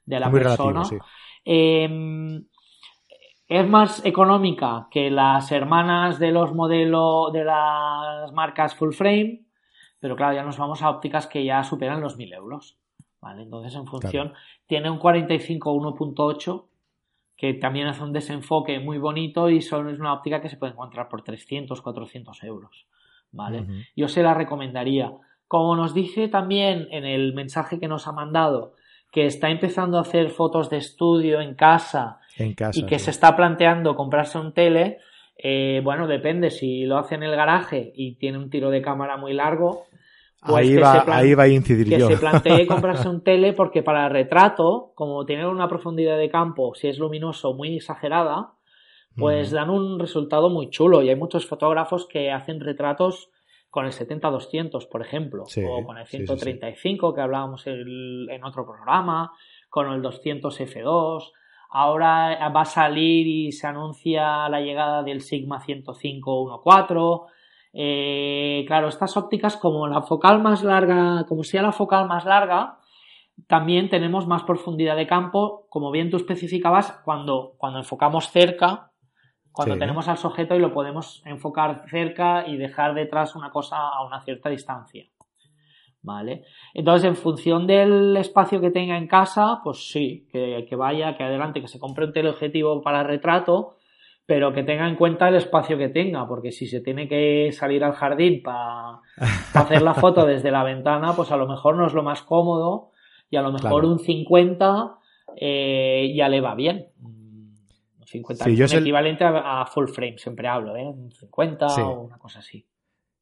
de 0.07 0.21
la 0.21 0.29
Muy 0.31 0.41
persona. 0.41 0.83
relativo, 0.83 0.85
sí. 0.85 1.11
Eh, 1.45 2.41
es 3.49 3.69
más 3.69 4.05
económica 4.05 4.89
que 4.91 5.11
las 5.11 5.53
hermanas 5.53 6.19
de 6.19 6.33
los 6.33 6.55
modelos 6.55 7.33
de 7.33 7.45
las 7.45 8.33
marcas 8.33 8.75
full 8.75 8.93
frame, 8.93 9.45
pero 10.01 10.17
claro, 10.17 10.35
ya 10.35 10.43
nos 10.43 10.59
vamos 10.59 10.83
a 10.83 10.91
ópticas 10.91 11.27
que 11.27 11.45
ya 11.45 11.63
superan 11.65 12.01
los 12.01 12.17
1000 12.17 12.33
euros. 12.35 12.79
¿vale? 13.21 13.43
Entonces, 13.43 13.75
en 13.75 13.87
función, 13.87 14.33
tiene 14.67 14.91
un 14.91 14.99
45 14.99 15.75
1.8 15.75 16.67
que 17.37 17.55
también 17.55 17.89
hace 17.89 18.03
un 18.03 18.13
desenfoque 18.13 18.79
muy 18.79 18.99
bonito 18.99 19.51
y 19.51 19.61
son, 19.61 19.89
es 19.89 19.99
una 19.99 20.13
óptica 20.13 20.41
que 20.41 20.49
se 20.49 20.57
puede 20.57 20.73
encontrar 20.73 21.09
por 21.09 21.23
300, 21.23 21.81
400 21.83 22.43
euros. 22.45 22.87
¿vale? 23.33 23.67
Yo 23.97 24.09
se 24.09 24.23
la 24.23 24.35
recomendaría. 24.35 25.13
Como 25.49 25.77
nos 25.77 25.95
dice 25.95 26.29
también 26.29 26.87
en 26.91 27.05
el 27.05 27.35
mensaje 27.35 27.81
que 27.81 27.89
nos 27.89 28.07
ha 28.07 28.13
mandado, 28.13 28.75
que 29.15 29.27
está 29.27 29.49
empezando 29.49 29.97
a 29.97 30.01
hacer 30.01 30.31
fotos 30.31 30.69
de 30.71 30.79
estudio 30.79 31.41
en 31.41 31.55
casa 31.55 32.19
En 32.37 32.53
casa. 32.55 32.77
y 32.81 32.85
que 32.85 32.99
sí. 32.99 33.05
se 33.05 33.11
está 33.13 33.37
planteando 33.37 33.95
comprarse 33.95 34.39
un 34.39 34.53
tele, 34.53 34.99
eh, 35.39 35.81
bueno, 35.85 36.09
depende. 36.09 36.51
Si 36.51 36.85
lo 36.85 36.99
hace 36.99 37.15
en 37.15 37.23
el 37.23 37.37
garaje 37.37 37.93
y 37.95 38.17
tiene 38.17 38.39
un 38.39 38.51
tiro 38.51 38.71
de 38.71 38.83
cámara 38.83 39.17
muy 39.17 39.33
largo, 39.33 39.85
pues 40.45 40.67
ahí, 40.67 40.75
que 40.75 40.81
va, 40.81 41.05
se 41.05 41.11
ahí 41.13 41.35
va 41.35 41.45
a 41.45 41.49
incidir 41.49 41.89
que 41.89 41.99
yo. 42.01 42.09
se 42.09 42.17
plantee 42.17 42.67
comprarse 42.75 43.09
un 43.09 43.23
tele 43.23 43.53
porque 43.53 43.85
para 43.85 44.09
retrato, 44.09 44.91
como 44.97 45.25
tiene 45.25 45.47
una 45.47 45.69
profundidad 45.69 46.19
de 46.19 46.29
campo, 46.29 46.75
si 46.75 46.89
es 46.89 46.99
luminoso, 46.99 47.55
muy 47.55 47.77
exagerada, 47.77 48.55
pues 49.17 49.47
Ujú. 49.49 49.57
dan 49.57 49.71
un 49.71 50.01
resultado 50.01 50.51
muy 50.51 50.71
chulo. 50.71 51.03
Y 51.03 51.09
hay 51.09 51.15
muchos 51.17 51.47
fotógrafos 51.47 52.07
que 52.09 52.33
hacen 52.33 52.59
retratos 52.59 53.31
con 53.75 53.87
el 53.87 53.91
70-200, 53.93 54.87
por 54.87 55.03
ejemplo, 55.03 55.47
Sí, 55.47 55.61
o 55.69 55.85
con 55.85 55.99
el 55.99 56.07
sí, 56.07 56.19
sí, 56.19 56.27
sí. 56.27 56.27
135 56.27 57.13
que 57.13 57.21
hablábamos 57.21 57.67
el- 57.67 58.29
en 58.31 58.45
otro 58.45 58.65
programa, 58.65 59.33
con 59.69 59.91
el 59.93 60.01
200 60.01 60.61
F2. 60.61 61.33
Ahora 61.71 62.49
va 62.51 62.61
a 62.61 62.65
salir 62.67 63.27
y 63.27 63.51
se 63.51 63.67
anuncia 63.67 64.49
la 64.49 64.61
llegada 64.61 65.03
del 65.03 65.23
Sigma 65.23 65.59
105 65.59 66.41
1.4. 66.45 67.27
Eh, 67.73 68.63
claro, 68.69 68.87
estas 68.87 69.17
ópticas, 69.17 69.57
como 69.57 69.89
la 69.89 70.03
focal 70.03 70.41
más 70.41 70.63
larga, 70.63 71.25
como 71.29 71.43
sea 71.43 71.63
la 71.63 71.73
focal 71.73 72.07
más 72.07 72.25
larga, 72.25 72.79
también 73.49 73.91
tenemos 73.91 74.29
más 74.29 74.45
profundidad 74.45 74.95
de 74.95 75.09
campo, 75.09 75.67
como 75.69 75.91
bien 75.91 76.11
tú 76.11 76.17
especificabas, 76.17 76.93
cuando, 77.05 77.55
cuando 77.59 77.81
enfocamos 77.81 78.31
cerca, 78.31 78.93
cuando 79.55 79.75
Sí. 79.75 79.81
tenemos 79.81 80.09
al 80.09 80.19
sujeto 80.19 80.55
y 80.55 80.59
lo 80.59 80.75
podemos 80.75 81.23
enfocar 81.25 81.85
cerca 81.89 82.45
y 82.47 82.57
dejar 82.59 82.93
detrás 82.95 83.35
una 83.37 83.51
cosa 83.51 83.77
a 83.79 84.05
una 84.05 84.21
cierta 84.21 84.51
distancia. 84.51 85.07
¿Vale? 86.03 86.43
Entonces, 86.75 87.09
en 87.09 87.17
función 87.17 87.67
del 87.67 88.15
espacio 88.19 88.61
que 88.61 88.71
tenga 88.71 88.99
en 88.99 89.07
casa, 89.07 89.61
pues 89.65 89.91
sí, 89.91 90.29
que, 90.31 90.67
que 90.69 90.77
vaya, 90.77 91.17
que 91.17 91.23
adelante, 91.25 91.63
que 91.63 91.69
se 91.69 91.79
compre 91.79 92.05
un 92.05 92.13
teleobjetivo 92.13 92.83
para 92.83 93.03
retrato, 93.05 93.77
pero 94.27 94.53
que 94.53 94.65
tenga 94.65 94.87
en 94.87 94.97
cuenta 94.97 95.29
el 95.29 95.37
espacio 95.37 95.79
que 95.79 95.89
tenga, 95.89 96.27
porque 96.29 96.51
si 96.53 96.67
se 96.67 96.81
tiene 96.83 97.09
que 97.09 97.51
salir 97.53 97.83
al 97.85 97.93
jardín 97.95 98.43
para 98.43 99.01
hacer 99.55 99.81
la 99.81 99.95
foto 99.95 100.27
desde 100.27 100.51
la 100.51 100.63
ventana, 100.63 101.15
pues 101.17 101.31
a 101.33 101.39
lo 101.39 101.47
mejor 101.47 101.77
no 101.77 101.87
es 101.87 101.95
lo 101.95 102.03
más 102.03 102.23
cómodo 102.23 102.91
y 103.31 103.37
a 103.37 103.43
lo 103.43 103.53
mejor 103.53 103.81
Claro. 103.83 103.89
un 103.89 103.99
50 103.99 104.97
eh, 105.37 106.13
ya 106.15 106.29
le 106.29 106.41
va 106.43 106.55
bien. 106.55 106.89
Un 108.05 108.09
50 108.09 108.45
Sí, 108.45 108.53
es 108.53 108.59
yo 108.59 108.65
es 108.67 108.73
el- 108.75 108.81
equivalente 108.81 109.25
a, 109.25 109.63
a 109.63 109.67
full 109.67 109.89
frame, 109.89 110.19
siempre 110.19 110.47
hablo, 110.47 110.77
¿eh? 110.77 110.85
Un 110.87 111.11
50 111.11 111.69
Sí. 111.71 111.81
o 111.81 112.01
una 112.03 112.19
cosa 112.19 112.41
así. 112.41 112.67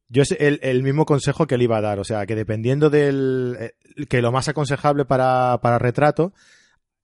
Yo 0.09 0.23
es 0.23 0.33
el, 0.33 0.59
el 0.63 0.83
mismo 0.83 1.07
consejo 1.07 1.47
que 1.47 1.57
le 1.57 1.65
iba 1.65 1.79
a 1.79 1.81
dar, 1.81 1.99
o 1.99 2.05
sea, 2.05 2.27
que 2.27 2.35
dependiendo 2.35 2.91
del... 2.91 3.57
eh, 3.59 4.07
que 4.09 4.21
lo 4.21 4.31
más 4.33 4.49
aconsejable 4.49 5.05
para, 5.05 5.59
para 5.63 5.79
retrato, 5.79 6.33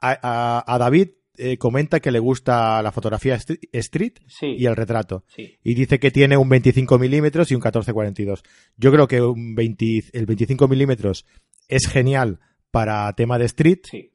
a, 0.00 0.18
a- 0.22 0.64
a 0.74 0.78
David 0.78 1.10
eh, 1.38 1.56
comenta 1.56 2.00
que 2.00 2.10
le 2.10 2.18
gusta 2.18 2.82
la 2.82 2.90
fotografía 2.90 3.36
street 3.72 4.14
Sí. 4.26 4.56
y 4.58 4.66
el 4.66 4.74
retrato. 4.74 5.24
Sí. 5.28 5.56
Y 5.62 5.74
dice 5.74 6.00
que 6.00 6.10
tiene 6.10 6.36
un 6.36 6.48
25 6.48 6.98
milímetros 6.98 7.50
y 7.50 7.54
un 7.54 7.60
1442. 7.60 8.42
Yo 8.76 8.90
creo 8.90 9.06
que 9.06 9.22
un 9.22 9.54
20 9.54 10.04
el 10.14 10.26
25 10.26 10.66
milímetros 10.66 11.24
es 11.68 11.86
genial 11.86 12.40
para 12.72 13.12
tema 13.14 13.38
de 13.38 13.44
street. 13.46 13.80
Sí. 13.84 14.12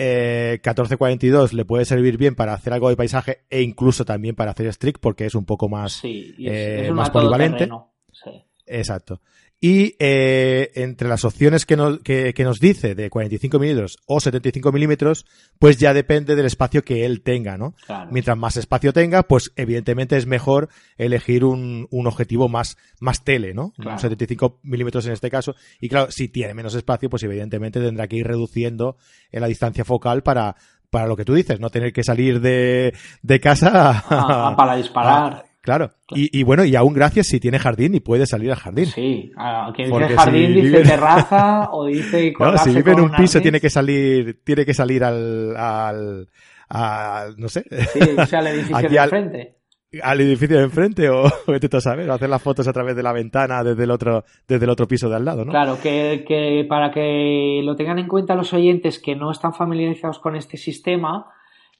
Eh, 0.00 0.60
1442 0.62 1.52
le 1.54 1.64
puede 1.64 1.84
servir 1.84 2.16
bien 2.16 2.36
para 2.36 2.54
hacer 2.54 2.72
algo 2.72 2.88
de 2.88 2.96
paisaje 2.96 3.40
e 3.50 3.62
incluso 3.62 4.04
también 4.04 4.36
para 4.36 4.52
hacer 4.52 4.66
street 4.68 4.94
porque 5.00 5.26
es 5.26 5.34
un 5.34 5.44
poco 5.44 5.68
más 5.68 5.94
Sí. 5.94 6.34
Y 6.38 6.46
es, 6.46 6.52
eh, 6.52 6.84
es 6.84 6.90
un 6.90 6.96
más 6.96 7.10
polivalente. 7.10 7.58
terreno. 7.58 7.92
Sí. 8.12 8.30
Exacto. 8.66 9.20
Y 9.60 9.96
eh, 9.98 10.70
entre 10.76 11.08
las 11.08 11.24
opciones 11.24 11.66
que 11.66 11.76
nos, 11.76 11.98
que, 11.98 12.32
que 12.32 12.44
nos 12.44 12.60
dice 12.60 12.94
de 12.94 13.10
45 13.10 13.58
milímetros 13.58 13.98
o 14.06 14.20
75 14.20 14.70
milímetros, 14.70 15.26
pues 15.58 15.78
ya 15.78 15.92
depende 15.92 16.36
del 16.36 16.46
espacio 16.46 16.84
que 16.84 17.04
él 17.04 17.22
tenga, 17.22 17.58
¿no? 17.58 17.74
Claro. 17.84 18.08
Mientras 18.12 18.38
más 18.38 18.56
espacio 18.56 18.92
tenga, 18.92 19.24
pues 19.24 19.52
evidentemente 19.56 20.16
es 20.16 20.26
mejor 20.26 20.68
elegir 20.96 21.44
un, 21.44 21.88
un 21.90 22.06
objetivo 22.06 22.48
más, 22.48 22.76
más 23.00 23.24
tele, 23.24 23.52
¿no? 23.52 23.72
Claro. 23.72 23.92
Un 23.94 23.98
75 23.98 24.60
milímetros 24.62 25.06
en 25.06 25.12
este 25.12 25.28
caso. 25.28 25.56
Y 25.80 25.88
claro, 25.88 26.12
si 26.12 26.28
tiene 26.28 26.54
menos 26.54 26.76
espacio, 26.76 27.10
pues 27.10 27.24
evidentemente 27.24 27.80
tendrá 27.80 28.06
que 28.06 28.16
ir 28.16 28.28
reduciendo 28.28 28.96
en 29.32 29.40
la 29.40 29.48
distancia 29.48 29.84
focal 29.84 30.22
para, 30.22 30.54
para 30.90 31.08
lo 31.08 31.16
que 31.16 31.24
tú 31.24 31.34
dices, 31.34 31.58
no 31.58 31.70
tener 31.70 31.92
que 31.92 32.04
salir 32.04 32.40
de, 32.40 32.94
de 33.22 33.40
casa 33.40 34.04
Ah, 34.08 34.54
para 34.56 34.76
disparar. 34.76 35.47
Claro. 35.76 35.90
Y, 36.10 36.38
y 36.40 36.42
bueno, 36.42 36.64
y 36.64 36.74
aún 36.76 36.94
gracias 36.94 37.26
si 37.28 37.38
tiene 37.40 37.58
jardín 37.58 37.94
y 37.94 38.00
puede 38.00 38.26
salir 38.26 38.50
al 38.50 38.56
jardín. 38.58 38.86
Sí, 38.86 39.30
a 39.36 39.70
quien 39.74 39.90
dice 39.90 40.14
jardín 40.16 40.46
si 40.46 40.52
dice 40.62 40.68
vive- 40.78 40.88
terraza 40.88 41.68
o 41.72 41.86
dice 41.86 42.32
No, 42.38 42.56
si 42.58 42.70
vive 42.74 42.92
en 42.92 43.00
un 43.00 43.10
piso 43.12 43.40
tiene 43.40 43.60
que 43.60 43.70
salir, 43.70 44.40
tiene 44.44 44.64
que 44.64 44.74
salir 44.74 45.04
al, 45.04 45.56
al, 45.56 46.28
al- 46.68 47.36
no 47.38 47.48
sé, 47.48 47.64
Sí, 47.92 48.00
o 48.16 48.26
sea, 48.26 48.40
el 48.40 48.46
edificio 48.58 48.88
de 48.88 48.98
al- 48.98 49.04
enfrente. 49.06 49.54
al 50.02 50.20
edificio 50.20 50.56
de 50.58 50.64
enfrente 50.64 51.08
o 51.10 51.24
vete 51.46 51.74
a 51.76 51.80
saber, 51.80 52.08
o 52.10 52.14
hacer 52.14 52.28
las 52.28 52.42
fotos 52.42 52.66
a 52.68 52.72
través 52.72 52.94
de 52.96 53.02
la 53.02 53.12
ventana 53.12 53.62
desde 53.64 53.84
el 53.84 53.90
otro, 53.90 54.24
desde 54.46 54.64
el 54.64 54.70
otro 54.70 54.86
piso 54.86 55.08
de 55.08 55.16
al 55.16 55.24
lado, 55.24 55.44
¿no? 55.44 55.50
Claro, 55.52 55.78
que, 55.82 56.24
que 56.26 56.66
para 56.68 56.90
que 56.90 57.60
lo 57.64 57.74
tengan 57.76 57.98
en 57.98 58.08
cuenta 58.08 58.34
los 58.34 58.52
oyentes 58.52 58.98
que 58.98 59.14
no 59.16 59.30
están 59.30 59.54
familiarizados 59.54 60.18
con 60.18 60.36
este 60.36 60.56
sistema, 60.56 61.26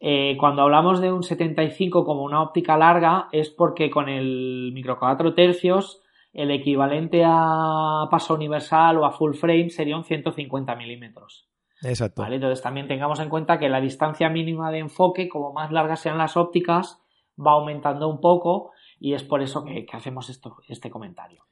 eh, 0.01 0.37
cuando 0.39 0.63
hablamos 0.63 1.01
de 1.01 1.13
un 1.13 1.23
75 1.23 2.05
como 2.05 2.23
una 2.23 2.43
óptica 2.43 2.77
larga 2.77 3.29
es 3.33 3.51
porque 3.51 3.91
con 3.91 4.09
el 4.09 4.71
micro 4.73 4.99
4 4.99 5.35
tercios 5.35 6.03
el 6.33 6.51
equivalente 6.53 7.25
a 7.27 8.07
paso 8.11 8.35
universal 8.35 8.99
o 8.99 9.05
a 9.05 9.11
full 9.11 9.35
frame 9.35 9.71
sería 9.71 9.97
un 9.97 10.05
150 10.05 10.77
milímetros. 10.77 11.49
Exacto. 11.83 12.23
¿vale? 12.23 12.37
Entonces 12.37 12.63
también 12.63 12.87
tengamos 12.87 13.19
en 13.21 13.29
cuenta 13.29 13.59
que 13.59 13.69
la 13.69 13.81
distancia 13.81 14.29
mínima 14.29 14.71
de 14.71 14.79
enfoque, 14.79 15.29
como 15.29 15.53
más 15.53 15.73
largas 15.73 16.01
sean 16.01 16.19
las 16.19 16.37
ópticas, 16.37 17.01
va 17.39 17.53
aumentando 17.53 18.09
un 18.09 18.21
poco 18.21 18.73
y 19.01 19.15
es 19.15 19.25
por 19.25 19.43
eso 19.43 19.65
que, 19.65 19.85
que 19.85 19.97
hacemos 19.97 20.29
esto, 20.29 20.57
este 20.69 20.91
comentario. 20.91 21.45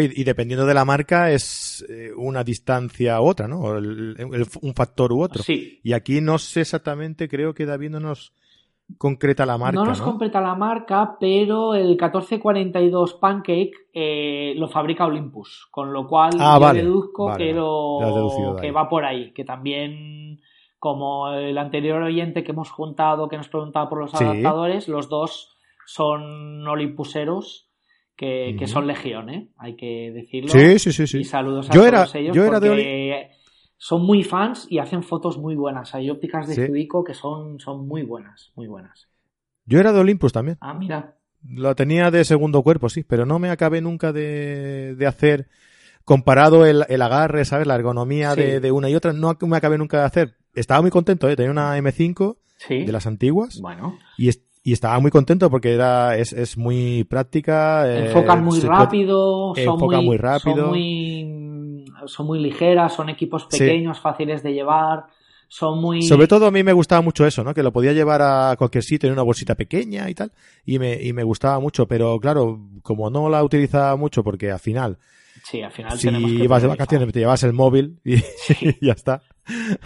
Y 0.00 0.24
dependiendo 0.24 0.66
de 0.66 0.74
la 0.74 0.84
marca 0.84 1.30
es 1.30 1.84
eh, 1.88 2.10
una 2.16 2.42
distancia 2.44 3.20
u 3.20 3.26
otra, 3.26 3.46
¿no? 3.48 3.60
O 3.60 3.76
el- 3.78 4.16
el- 4.18 4.46
un 4.62 4.74
factor 4.74 5.12
u 5.12 5.22
otro. 5.22 5.42
Sí, 5.42 5.80
Y 5.82 5.92
aquí 5.92 6.20
no 6.20 6.38
sé 6.38 6.62
exactamente, 6.62 7.28
creo 7.28 7.54
que 7.54 7.66
David 7.66 7.90
no 7.90 8.00
nos 8.00 8.32
concreta 8.98 9.46
la 9.46 9.56
marca, 9.56 9.76
no 9.76 9.84
¿no? 9.84 9.90
nos 9.90 10.02
completa 10.02 10.40
la 10.42 10.54
marca, 10.54 11.16
pero 11.18 11.74
el 11.74 11.96
1442 11.96 13.14
Pancake 13.14 13.72
eh, 13.94 14.52
lo 14.56 14.68
fabrica 14.68 15.06
Olympus, 15.06 15.68
con 15.70 15.92
lo 15.92 16.06
cual 16.06 16.32
Ah, 16.38 16.56
yo 16.56 16.60
vale, 16.60 16.82
deduzco 16.82 17.26
vale, 17.26 17.44
que, 17.46 17.52
lo- 17.54 18.56
que 18.60 18.70
va 18.72 18.88
por 18.88 19.04
ahí, 19.04 19.32
que 19.32 19.44
también 19.44 20.40
como 20.78 21.30
el 21.32 21.56
anterior 21.56 22.02
oyente 22.02 22.44
que 22.44 22.52
hemos 22.52 22.70
juntado 22.70 23.26
que 23.28 23.38
nos 23.38 23.48
preguntaba 23.48 23.88
por 23.88 24.00
los 24.00 24.10
Sí. 24.10 24.22
adaptadores, 24.22 24.86
los 24.86 25.08
dos 25.08 25.56
son 25.86 26.66
Olympuseros 26.68 27.70
que, 28.16 28.66
son 28.66 28.86
legión, 28.86 29.28
¿eh? 29.30 29.48
hay 29.58 29.76
que 29.76 30.10
decirlo. 30.12 30.48
Sí, 30.50 30.78
sí, 30.78 30.92
sí, 30.92 31.06
sí. 31.06 31.18
Y 31.18 31.24
saludos 31.24 31.68
a 31.70 31.72
Yo 31.72 31.80
todos 31.80 31.88
era- 32.14 32.20
ellos 32.20 32.36
yo 32.36 32.44
era 32.44 32.60
de 32.60 32.68
porque 32.68 33.30
son 33.76 34.06
muy 34.06 34.22
fans 34.22 34.66
y 34.70 34.78
hacen 34.78 35.02
fotos 35.02 35.36
muy 35.38 35.56
buenas. 35.56 35.94
Hay 35.94 36.08
ópticas 36.10 36.46
de 36.48 36.54
Sí. 36.54 36.88
Que 37.06 37.14
son, 37.14 37.58
son 37.58 37.86
muy 37.86 38.02
buenas, 38.02 38.52
muy 38.54 38.66
buenas. 38.66 39.08
Yo 39.66 39.80
era 39.80 39.92
de 39.92 40.00
Olympus 40.00 40.32
también. 40.32 40.56
Ah, 40.60 40.74
mira. 40.74 41.16
Lo 41.46 41.74
tenía 41.74 42.10
de 42.10 42.24
segundo 42.24 42.62
cuerpo, 42.62 42.88
sí, 42.88 43.02
pero 43.02 43.26
no 43.26 43.38
me 43.38 43.50
acabé 43.50 43.80
nunca 43.82 44.12
de, 44.12 44.94
de 44.94 45.06
hacer, 45.06 45.48
comparado 46.04 46.64
el, 46.66 46.84
el 46.88 47.02
agarre, 47.02 47.44
¿sabes? 47.44 47.66
La 47.66 47.74
ergonomía 47.74 48.32
Sí. 48.34 48.40
de, 48.40 48.60
de 48.60 48.72
una 48.72 48.88
y 48.88 48.94
otra, 48.94 49.12
no 49.12 49.36
me 49.42 49.56
acabé 49.56 49.76
nunca 49.78 49.98
de 50.00 50.04
hacer. 50.04 50.36
Estaba 50.54 50.80
muy 50.82 50.90
contento, 50.90 51.28
¿eh? 51.28 51.36
Tenía 51.36 51.50
una 51.50 51.76
M5 51.78 52.36
Sí. 52.56 52.84
de 52.84 52.92
las 52.92 53.06
antiguas 53.06 53.60
Bueno, 53.60 53.98
y, 54.16 54.30
y 54.66 54.72
estaba 54.72 54.98
muy 54.98 55.10
contento 55.10 55.50
porque 55.50 55.74
era, 55.74 56.16
es, 56.16 56.32
es 56.32 56.56
muy 56.56 57.04
práctica. 57.04 57.86
eh, 57.86 58.06
enfocan 58.06 58.42
muy 58.42 58.60
se 58.60 58.66
rápido, 58.66 59.54
son 59.54 59.62
enfocan 59.74 59.98
muy, 59.98 60.06
muy 60.06 60.16
rápido. 60.16 60.56
son 60.56 60.68
muy, 60.70 61.84
son 62.06 62.26
muy 62.26 62.40
ligeras, 62.40 62.94
son 62.94 63.10
equipos 63.10 63.46
Sí. 63.50 63.58
pequeños, 63.58 64.00
fáciles 64.00 64.42
de 64.42 64.54
llevar, 64.54 65.04
son 65.48 65.80
muy... 65.82 66.00
Sobre 66.02 66.26
todo 66.26 66.46
a 66.46 66.50
mí 66.50 66.62
me 66.62 66.72
gustaba 66.72 67.02
mucho 67.02 67.26
eso, 67.26 67.44
¿no? 67.44 67.52
Que 67.52 67.62
lo 67.62 67.72
podía 67.72 67.92
llevar 67.92 68.22
a 68.22 68.56
cualquier 68.56 68.82
sitio 68.82 69.06
en 69.06 69.12
una 69.12 69.22
bolsita 69.22 69.54
pequeña 69.54 70.08
y 70.08 70.14
tal. 70.14 70.32
Y 70.64 70.78
me, 70.78 70.94
y 71.00 71.12
me 71.12 71.22
gustaba 71.24 71.60
mucho, 71.60 71.86
pero 71.86 72.18
claro, 72.18 72.58
como 72.82 73.10
no 73.10 73.28
la 73.28 73.44
utilizaba 73.44 73.94
mucho 73.96 74.24
porque 74.24 74.50
al 74.50 74.58
final, 74.60 74.98
Sí, 75.42 75.60
al 75.60 75.72
final 75.72 75.98
si 75.98 76.06
tenemos 76.06 76.30
que 76.30 76.44
ibas 76.44 76.62
de 76.62 76.68
vacaciones 76.68 77.12
te 77.12 77.18
llevas 77.18 77.42
el 77.42 77.52
móvil 77.52 77.98
y, 78.02 78.14
y 78.14 78.22
ya 78.80 78.92
está. 78.92 79.20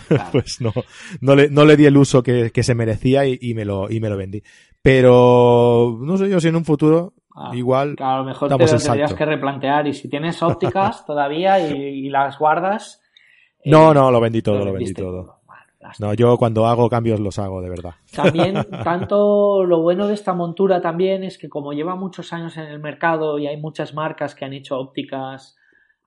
Claro. 0.09 0.25
pues 0.33 0.61
no, 0.61 0.73
no 1.21 1.35
le, 1.35 1.51
no 1.51 1.65
le 1.65 1.77
di 1.77 1.87
el 1.87 1.97
uso 1.97 2.23
que, 2.23 2.51
que 2.51 2.63
se 2.63 2.75
merecía 2.75 3.27
y, 3.27 3.39
y 3.41 3.55
me 3.55 3.65
lo, 3.65 3.91
y 3.91 4.01
me 4.01 4.09
lo 4.09 4.17
vendí. 4.17 4.43
Pero 4.83 5.99
no 6.01 6.17
sé 6.17 6.29
yo 6.29 6.41
si 6.41 6.49
en 6.49 6.57
un 6.57 6.65
futuro 6.65 7.15
Ah, 7.41 7.53
igual 7.55 7.95
a 8.01 8.17
lo 8.19 8.25
mejor 8.25 8.49
te 8.49 8.59
lo 8.59 8.67
tendrías 8.67 9.15
que 9.15 9.25
replantear 9.25 9.87
y 9.87 9.95
si 9.95 10.09
tienes 10.09 10.43
ópticas 10.43 11.05
todavía 11.07 11.61
y, 11.61 12.07
y 12.07 12.09
las 12.09 12.37
guardas... 12.37 13.01
eh, 13.61 13.71
No, 13.71 13.95
no, 13.95 14.11
lo 14.11 14.21
vendí 14.21 14.43
todo, 14.43 14.65
lo 14.65 14.73
vendí 14.73 14.93
todo. 14.93 15.39
Bueno. 15.47 15.93
No, 16.01 16.15
yo 16.15 16.37
cuando 16.37 16.67
hago 16.67 16.89
cambios 16.89 17.21
los 17.21 17.39
hago, 17.39 17.63
de 17.63 17.71
verdad. 17.71 17.95
También, 18.13 18.57
tanto 18.83 19.63
lo 19.65 19.83
bueno 19.83 20.09
de 20.09 20.15
esta 20.15 20.35
montura 20.35 20.81
también 20.81 21.23
es 21.23 21.39
que 21.39 21.49
como 21.49 21.73
lleva 21.73 21.95
muchos 21.95 22.33
años 22.33 22.57
en 22.57 22.65
el 22.65 22.81
mercado 22.81 23.39
y 23.39 23.47
hay 23.47 23.57
muchas 23.57 23.95
marcas 23.95 24.35
que 24.35 24.45
han 24.45 24.53
hecho 24.55 24.77
ópticas, 24.77 25.57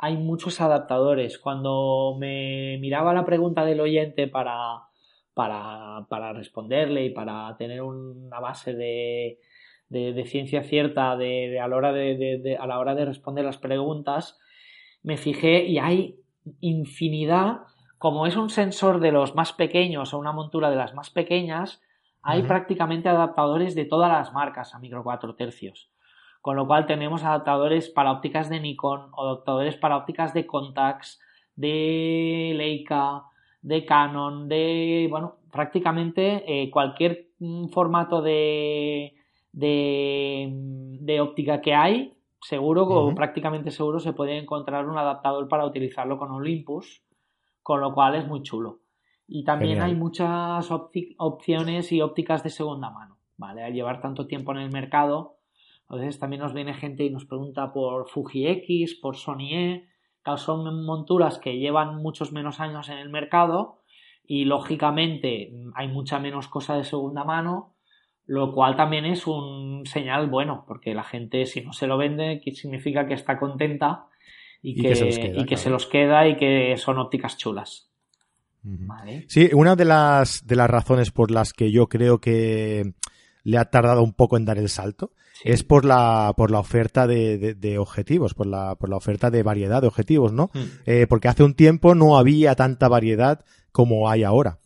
hay 0.01 0.17
muchos 0.17 0.59
adaptadores. 0.61 1.37
Cuando 1.37 2.17
me 2.19 2.79
miraba 2.81 3.13
la 3.13 3.23
pregunta 3.23 3.63
del 3.63 3.79
oyente 3.79 4.27
para, 4.27 4.87
para, 5.35 6.07
para 6.09 6.33
responderle 6.33 7.05
y 7.05 7.11
para 7.11 7.55
tener 7.55 7.83
una 7.83 8.39
base 8.39 8.73
de, 8.73 9.39
de, 9.89 10.11
de 10.13 10.25
ciencia 10.25 10.63
cierta 10.63 11.15
de, 11.15 11.49
de 11.49 11.59
a, 11.59 11.67
la 11.67 11.75
hora 11.75 11.93
de, 11.93 12.57
a 12.59 12.65
la 12.65 12.79
hora 12.79 12.95
de 12.95 13.05
responder 13.05 13.45
las 13.45 13.59
preguntas, 13.59 14.39
me 15.03 15.17
fijé 15.17 15.65
y 15.65 15.77
hay 15.77 16.19
infinidad, 16.61 17.59
como 17.99 18.25
es 18.25 18.35
un 18.35 18.49
sensor 18.49 19.01
de 19.01 19.11
los 19.11 19.35
más 19.35 19.53
pequeños 19.53 20.15
o 20.15 20.17
una 20.17 20.31
montura 20.31 20.71
de 20.71 20.77
las 20.77 20.95
más 20.95 21.11
pequeñas, 21.11 21.79
hay 22.23 22.41
prácticamente 22.41 23.07
adaptadores 23.07 23.75
de 23.75 23.85
todas 23.85 24.11
las 24.11 24.33
marcas 24.33 24.73
a 24.73 24.79
micro 24.79 25.03
4 25.03 25.35
tercios. 25.35 25.91
Con 26.41 26.55
lo 26.55 26.65
cual 26.65 26.87
tenemos 26.87 27.23
adaptadores 27.23 27.89
para 27.89 28.11
ópticas 28.11 28.49
de 28.49 28.59
Nikon, 28.59 29.11
o 29.13 29.27
adaptadores 29.27 29.75
para 29.77 29.97
ópticas 29.97 30.33
de 30.33 30.47
Contax, 30.47 31.19
de 31.55 32.53
Leica, 32.55 33.23
de 33.61 33.85
Canon, 33.85 34.47
de, 34.47 35.07
bueno, 35.09 35.35
prácticamente 35.51 36.43
eh, 36.47 36.71
cualquier 36.71 37.27
mm, 37.39 37.67
formato 37.67 38.21
de, 38.21 39.13
de, 39.51 40.49
de 40.99 41.21
óptica 41.21 41.61
que 41.61 41.75
hay, 41.75 42.13
seguro 42.41 42.83
o 42.83 43.13
prácticamente 43.13 43.71
seguro 43.71 43.99
se 43.99 44.13
puede 44.13 44.37
encontrar 44.37 44.87
un 44.87 44.97
adaptador 44.97 45.47
para 45.47 45.65
utilizarlo 45.65 46.17
con 46.17 46.31
Olympus, 46.31 47.03
con 47.61 47.81
lo 47.81 47.93
cual 47.93 48.15
es 48.15 48.27
muy 48.27 48.41
chulo. 48.41 48.79
Y 49.27 49.43
también 49.43 49.75
Genial. 49.75 49.89
hay 49.89 49.95
muchas 49.95 50.69
opciones 51.17 51.91
y 51.91 52.01
ópticas 52.01 52.43
de 52.43 52.49
segunda 52.49 52.89
mano, 52.89 53.17
¿vale? 53.37 53.63
Al 53.63 53.73
llevar 53.73 54.01
tanto 54.01 54.27
tiempo 54.27 54.51
en 54.51 54.57
el 54.57 54.71
mercado, 54.71 55.37
a 55.91 55.97
veces 55.97 56.19
también 56.19 56.41
nos 56.41 56.53
viene 56.53 56.73
gente 56.73 57.03
y 57.03 57.09
nos 57.09 57.25
pregunta 57.25 57.73
por 57.73 58.09
Fuji 58.09 58.47
X, 58.47 58.95
por 59.01 59.17
Sony 59.17 59.51
E, 59.51 59.89
claro, 60.23 60.37
son 60.37 60.85
monturas 60.85 61.37
que 61.37 61.57
llevan 61.57 61.97
muchos 61.97 62.31
menos 62.31 62.61
años 62.61 62.87
en 62.87 62.97
el 62.97 63.09
mercado 63.09 63.81
y 64.25 64.45
lógicamente 64.45 65.51
hay 65.75 65.89
mucha 65.89 66.17
menos 66.19 66.47
cosa 66.47 66.75
de 66.75 66.85
segunda 66.85 67.25
mano, 67.25 67.75
lo 68.25 68.53
cual 68.53 68.77
también 68.77 69.03
es 69.03 69.27
un 69.27 69.85
señal 69.85 70.29
bueno, 70.29 70.63
porque 70.65 70.93
la 70.93 71.03
gente 71.03 71.45
si 71.45 71.59
no 71.59 71.73
se 71.73 71.87
lo 71.87 71.97
vende, 71.97 72.39
que 72.41 72.53
significa 72.53 73.05
que 73.05 73.13
está 73.13 73.37
contenta 73.37 74.05
y, 74.61 74.79
Y 74.79 74.81
que, 74.81 74.89
que 74.89 74.95
se 74.95 75.05
los 75.05 75.17
queda, 75.17 75.27
y 75.27 75.35
que 75.35 75.45
claro. 75.45 75.61
se 75.61 75.69
los 75.71 75.85
queda 75.87 76.27
y 76.29 76.37
que 76.37 76.77
son 76.77 76.99
ópticas 76.99 77.37
chulas. 77.37 77.91
Sí, 79.27 79.49
una 79.53 79.75
de 79.75 79.85
las, 79.85 80.47
de 80.47 80.55
las 80.55 80.69
razones 80.69 81.11
por 81.11 81.31
las 81.31 81.51
que 81.51 81.69
yo 81.69 81.87
creo 81.87 82.19
que 82.19 82.93
le 83.43 83.57
ha 83.57 83.65
tardado 83.65 84.03
un 84.03 84.13
poco 84.13 84.37
en 84.37 84.45
dar 84.45 84.57
el 84.57 84.69
salto. 84.69 85.11
Es 85.43 85.63
por 85.63 85.85
la, 85.85 86.33
por 86.37 86.51
la 86.51 86.59
oferta 86.59 87.07
de, 87.07 87.37
de- 87.37 87.53
de 87.55 87.77
objetivos, 87.77 88.33
por 88.33 88.47
la, 88.47 88.75
por 88.75 88.89
la 88.89 88.97
oferta 88.97 89.29
de 89.31 89.43
variedad 89.43 89.81
de 89.81 89.87
objetivos, 89.87 90.31
¿no? 90.33 90.51
Mm. 90.53 90.59
Eh, 90.85 91.07
porque 91.09 91.27
hace 91.27 91.43
un 91.43 91.53
tiempo 91.55 91.95
no 91.95 92.17
había 92.17 92.55
tanta 92.55 92.87
variedad 92.87 93.43
como 93.71 94.09
hay 94.09 94.23
ahora. 94.23 94.59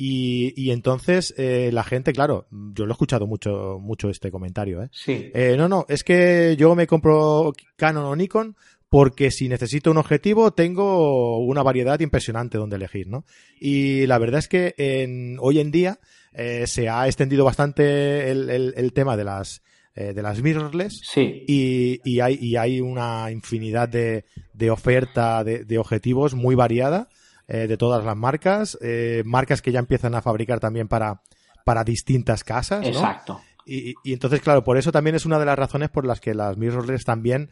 Y, 0.00 0.52
y 0.56 0.70
entonces 0.70 1.34
eh, 1.38 1.70
la 1.72 1.82
gente, 1.82 2.12
claro, 2.12 2.46
yo 2.50 2.86
lo 2.86 2.92
he 2.92 2.94
escuchado 2.94 3.26
mucho, 3.26 3.78
mucho 3.80 4.08
este 4.10 4.30
comentario, 4.30 4.82
¿eh? 4.82 4.88
Sí. 4.92 5.30
Eh, 5.34 5.56
no, 5.58 5.68
no, 5.68 5.86
es 5.88 6.04
que 6.04 6.54
yo 6.56 6.74
me 6.76 6.86
compro 6.86 7.52
Canon 7.76 8.04
o 8.04 8.14
Nikon 8.14 8.54
porque 8.90 9.30
si 9.32 9.48
necesito 9.48 9.90
un 9.90 9.96
objetivo 9.98 10.52
tengo 10.52 11.38
una 11.44 11.62
variedad 11.64 11.98
impresionante 12.00 12.58
donde 12.58 12.76
elegir, 12.76 13.08
¿no? 13.08 13.24
Y 13.60 14.06
la 14.06 14.18
verdad 14.18 14.38
es 14.38 14.48
que 14.48 14.74
en, 14.78 15.36
hoy 15.40 15.58
en 15.58 15.70
día 15.72 15.98
eh, 16.32 16.66
se 16.68 16.88
ha 16.88 17.06
extendido 17.06 17.44
bastante 17.44 18.30
el, 18.30 18.48
el, 18.50 18.74
el 18.76 18.92
tema 18.92 19.16
de 19.16 19.24
las 19.24 19.62
eh, 20.00 20.12
de 20.14 20.22
las 20.22 20.40
mirrorless 20.42 21.00
Sí. 21.02 21.44
y, 21.48 22.00
y 22.04 22.20
hay, 22.20 22.38
y 22.40 22.54
hay 22.56 22.80
una 22.80 23.30
infinidad 23.32 23.88
de, 23.88 24.24
de 24.52 24.70
oferta 24.70 25.42
de, 25.42 25.64
de 25.64 25.78
objetivos 25.78 26.34
muy 26.34 26.54
variada 26.54 27.08
eh, 27.48 27.66
de 27.66 27.76
todas 27.76 28.04
las 28.04 28.16
marcas, 28.16 28.78
eh, 28.80 29.22
marcas 29.26 29.60
que 29.62 29.72
ya 29.72 29.78
empiezan 29.80 30.14
a 30.14 30.22
fabricar 30.22 30.60
también 30.60 30.86
para, 30.86 31.22
para 31.64 31.82
distintas 31.82 32.44
casas, 32.44 32.82
¿no? 32.82 32.86
Exacto. 32.88 33.40
Y, 33.66 33.94
y 34.04 34.12
entonces, 34.12 34.40
claro, 34.40 34.62
por 34.64 34.78
eso 34.78 34.92
también 34.92 35.16
es 35.16 35.26
una 35.26 35.38
de 35.38 35.44
las 35.46 35.58
razones 35.58 35.88
por 35.90 36.06
las 36.06 36.20
que 36.20 36.32
las 36.34 36.56
mirrorless 36.56 37.04
también 37.04 37.50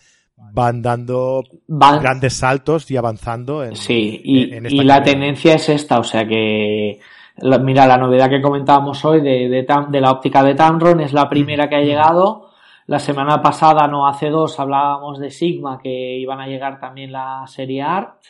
van 0.52 0.82
dando 0.82 1.42
Van- 1.66 2.00
grandes 2.00 2.34
saltos 2.34 2.90
y 2.90 2.96
avanzando 2.98 3.64
en, 3.64 3.74
Sí, 3.74 4.20
y, 4.22 4.52
en- 4.52 4.66
en 4.66 4.72
y 4.72 4.84
la 4.84 5.02
tendencia 5.02 5.54
es 5.54 5.68
esta, 5.70 5.98
o 5.98 6.04
sea 6.04 6.26
que, 6.28 7.00
la- 7.38 7.58
mira, 7.58 7.86
la 7.86 7.96
novedad 7.98 8.28
que 8.30 8.40
comentábamos 8.42 9.04
hoy 9.04 9.20
de, 9.20 9.48
de, 9.48 9.66
Tam- 9.66 9.88
de 9.90 10.00
la 10.00 10.10
óptica 10.12 10.42
de 10.42 10.54
Tamron 10.54 11.00
es 11.00 11.12
la 11.12 11.28
primera 11.28 11.68
que 11.68 11.76
ha 11.76 11.80
llegado. 11.82 12.50
La 12.86 12.98
semana 13.00 13.42
pasada, 13.42 13.88
no 13.88 14.06
hace 14.06 14.30
dos, 14.30 14.60
hablábamos 14.60 15.18
de 15.18 15.30
Sigma, 15.30 15.78
que 15.82 16.18
iban 16.18 16.40
a 16.40 16.46
llegar 16.46 16.78
también 16.78 17.10
la 17.12 17.44
serie 17.46 17.82
Art. 17.82 18.22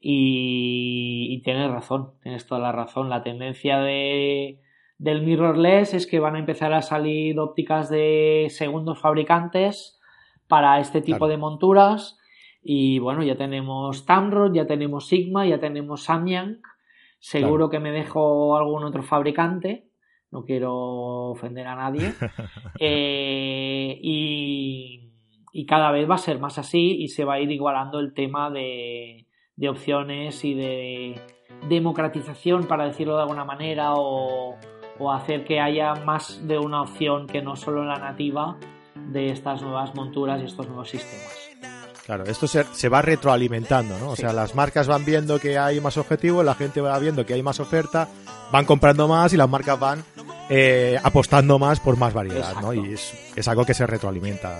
Y, 0.00 1.26
y 1.30 1.42
tienes 1.42 1.70
razón, 1.70 2.12
tienes 2.22 2.46
toda 2.46 2.60
la 2.60 2.72
razón. 2.72 3.08
La 3.10 3.22
tendencia 3.22 3.78
de, 3.80 4.60
del 4.98 5.22
mirrorless 5.22 5.94
es 5.94 6.06
que 6.06 6.20
van 6.20 6.36
a 6.36 6.38
empezar 6.38 6.72
a 6.72 6.82
salir 6.82 7.38
ópticas 7.38 7.90
de 7.90 8.46
segundos 8.50 8.98
fabricantes 8.98 10.00
para 10.48 10.80
este 10.80 11.00
tipo 11.02 11.18
Claro. 11.18 11.30
de 11.32 11.36
monturas. 11.36 12.18
Y 12.62 12.98
bueno, 12.98 13.22
ya 13.22 13.36
tenemos 13.36 14.06
Tamron, 14.06 14.54
ya 14.54 14.66
tenemos 14.66 15.06
Sigma, 15.08 15.46
ya 15.46 15.58
tenemos 15.58 16.04
Samyang. 16.04 16.60
Seguro 17.20 17.68
que 17.68 17.78
me 17.78 17.92
dejo 17.92 18.56
algún 18.56 18.82
otro 18.82 19.02
fabricante. 19.02 19.90
No 20.30 20.44
quiero 20.44 20.74
ofender 21.30 21.66
a 21.66 21.76
nadie. 21.76 22.12
Eh, 22.82 23.98
y, 24.00 25.12
y 25.52 25.66
cada 25.66 25.90
vez 25.90 26.08
va 26.08 26.14
a 26.14 26.18
ser 26.18 26.38
más 26.38 26.56
así 26.56 26.96
y 26.98 27.08
se 27.08 27.26
va 27.26 27.34
a 27.34 27.40
ir 27.40 27.50
igualando 27.50 28.00
el 28.00 28.14
tema 28.14 28.48
de, 28.48 29.26
de 29.56 29.68
opciones 29.68 30.42
y 30.44 30.54
de 30.54 31.20
democratización, 31.68 32.64
para 32.64 32.86
decirlo 32.86 33.16
de 33.16 33.22
alguna 33.22 33.44
manera, 33.44 33.92
o, 33.94 34.56
o 34.98 35.12
hacer 35.12 35.44
que 35.44 35.60
haya 35.60 35.94
más 35.94 36.46
de 36.48 36.58
una 36.58 36.80
opción 36.80 37.26
que 37.26 37.42
no 37.42 37.54
solo 37.56 37.84
la 37.84 37.98
nativa 37.98 38.56
de 38.94 39.26
estas 39.26 39.60
nuevas 39.60 39.94
monturas 39.94 40.40
y 40.40 40.46
estos 40.46 40.66
nuevos 40.66 40.88
sistemas. 40.88 41.49
Claro, 42.10 42.24
esto 42.24 42.48
se, 42.48 42.64
se 42.72 42.88
va 42.88 43.02
retroalimentando, 43.02 43.96
¿no? 44.00 44.08
O 44.10 44.16
Sí. 44.16 44.22
sea, 44.22 44.32
las 44.32 44.56
marcas 44.56 44.88
van 44.88 45.04
viendo 45.04 45.38
que 45.38 45.56
hay 45.56 45.80
más 45.80 45.96
objetivos, 45.96 46.44
la 46.44 46.56
gente 46.56 46.80
va 46.80 46.98
viendo 46.98 47.24
que 47.24 47.34
hay 47.34 47.42
más 47.44 47.60
oferta, 47.60 48.08
van 48.50 48.64
comprando 48.64 49.06
más 49.06 49.32
y 49.32 49.36
las 49.36 49.48
marcas 49.48 49.78
van 49.78 50.02
eh, 50.48 50.98
apostando 51.04 51.56
más 51.60 51.78
por 51.78 51.96
más 51.96 52.12
variedad, 52.12 52.56
¿no? 52.60 52.74
Y 52.74 52.94
es, 52.94 53.12
es 53.36 53.46
algo 53.46 53.64
que 53.64 53.74
se 53.74 53.86
retroalimenta. 53.86 54.58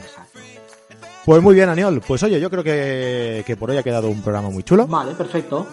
Pues 1.25 1.43
muy 1.43 1.57
bien, 1.57 1.69
Aniol. 1.69 2.01
Pues 2.07 2.23
oye, 2.23 2.41
yo 2.41 2.49
creo 2.51 2.63
que, 2.63 3.43
que 3.45 3.57
por 3.57 3.69
hoy 3.71 3.79
ha 3.79 3.83
quedado 3.83 4.09
un 4.09 4.23
programa 4.23 4.49
muy 4.51 4.63
chulo. 4.63 4.87
Vale, 4.87 5.15
perfecto. 5.15 5.67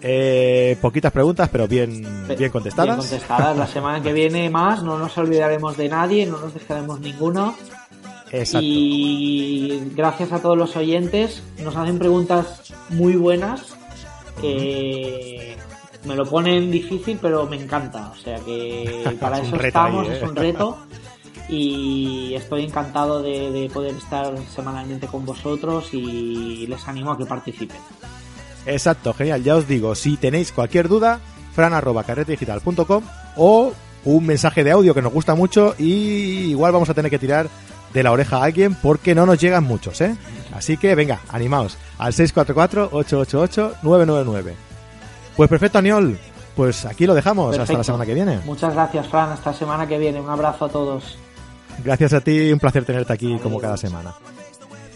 Eh, 0.00 0.78
poquitas 0.80 1.10
preguntas, 1.10 1.48
pero 1.50 1.66
bien, 1.66 2.28
bien 2.38 2.50
contestadas. 2.52 2.96
Bien 2.96 3.08
contestadas. 3.08 3.56
La 3.56 3.66
semana 3.66 4.00
que 4.00 4.12
viene 4.12 4.48
más, 4.50 4.84
no 4.84 4.96
nos 4.96 5.18
olvidaremos 5.18 5.76
de 5.76 5.88
nadie, 5.88 6.26
no 6.26 6.38
nos 6.38 6.54
dejaremos 6.54 7.00
ninguno. 7.00 7.56
Exacto. 8.32 8.66
Y 8.66 9.82
gracias 9.94 10.32
a 10.32 10.40
todos 10.40 10.56
los 10.56 10.76
oyentes, 10.76 11.42
nos 11.62 11.76
hacen 11.76 11.98
preguntas 11.98 12.72
muy 12.90 13.14
buenas 13.14 13.76
que 14.40 15.56
me 16.04 16.14
lo 16.14 16.26
ponen 16.26 16.70
difícil, 16.70 17.18
pero 17.20 17.46
me 17.46 17.56
encanta. 17.56 18.10
O 18.10 18.16
sea 18.16 18.38
que 18.40 19.16
para 19.20 19.38
Es 19.38 19.48
eso 19.48 19.56
estamos, 19.56 20.06
ahí, 20.06 20.12
¿eh? 20.12 20.16
es 20.16 20.22
un 20.22 20.36
reto. 20.36 20.78
Y 21.48 22.34
estoy 22.34 22.64
encantado 22.64 23.22
de, 23.22 23.50
de 23.50 23.70
poder 23.70 23.94
estar 23.94 24.34
semanalmente 24.54 25.06
con 25.06 25.24
vosotros 25.24 25.88
y 25.94 26.66
les 26.66 26.86
animo 26.86 27.12
a 27.12 27.16
que 27.18 27.24
participen. 27.24 27.78
Exacto, 28.66 29.14
genial. 29.14 29.42
Ya 29.42 29.56
os 29.56 29.66
digo, 29.66 29.94
si 29.94 30.18
tenéis 30.18 30.52
cualquier 30.52 30.88
duda, 30.88 31.20
fran.carretedigital.com 31.54 33.02
o 33.36 33.72
un 34.04 34.26
mensaje 34.26 34.62
de 34.62 34.72
audio 34.72 34.94
que 34.94 35.02
nos 35.02 35.12
gusta 35.12 35.34
mucho 35.34 35.74
y 35.78 36.50
igual 36.50 36.72
vamos 36.72 36.90
a 36.90 36.94
tener 36.94 37.10
que 37.10 37.18
tirar 37.18 37.48
de 37.92 38.02
la 38.02 38.12
oreja 38.12 38.38
a 38.38 38.44
alguien 38.44 38.74
porque 38.74 39.14
no 39.14 39.26
nos 39.26 39.38
llegan 39.40 39.64
muchos, 39.64 40.00
¿eh? 40.00 40.16
Así 40.52 40.76
que 40.76 40.94
venga, 40.94 41.20
animaos 41.28 41.76
al 41.98 42.12
644-888-999. 42.12 44.52
Pues 45.36 45.48
perfecto, 45.48 45.78
Aniol. 45.78 46.18
Pues 46.56 46.84
aquí 46.86 47.06
lo 47.06 47.14
dejamos 47.14 47.56
hasta 47.56 47.78
la 47.78 47.84
semana 47.84 48.04
que 48.04 48.14
viene. 48.14 48.40
Muchas 48.44 48.74
gracias, 48.74 49.06
Fran. 49.06 49.30
Hasta 49.30 49.52
semana 49.52 49.86
que 49.86 49.96
viene. 49.98 50.20
Un 50.20 50.28
abrazo 50.28 50.64
a 50.64 50.68
todos. 50.68 51.16
Gracias 51.84 52.12
a 52.12 52.20
ti, 52.20 52.52
un 52.52 52.58
placer 52.58 52.84
tenerte 52.84 53.12
aquí 53.12 53.38
como 53.40 53.60
cada 53.60 53.76
semana. 53.76 54.14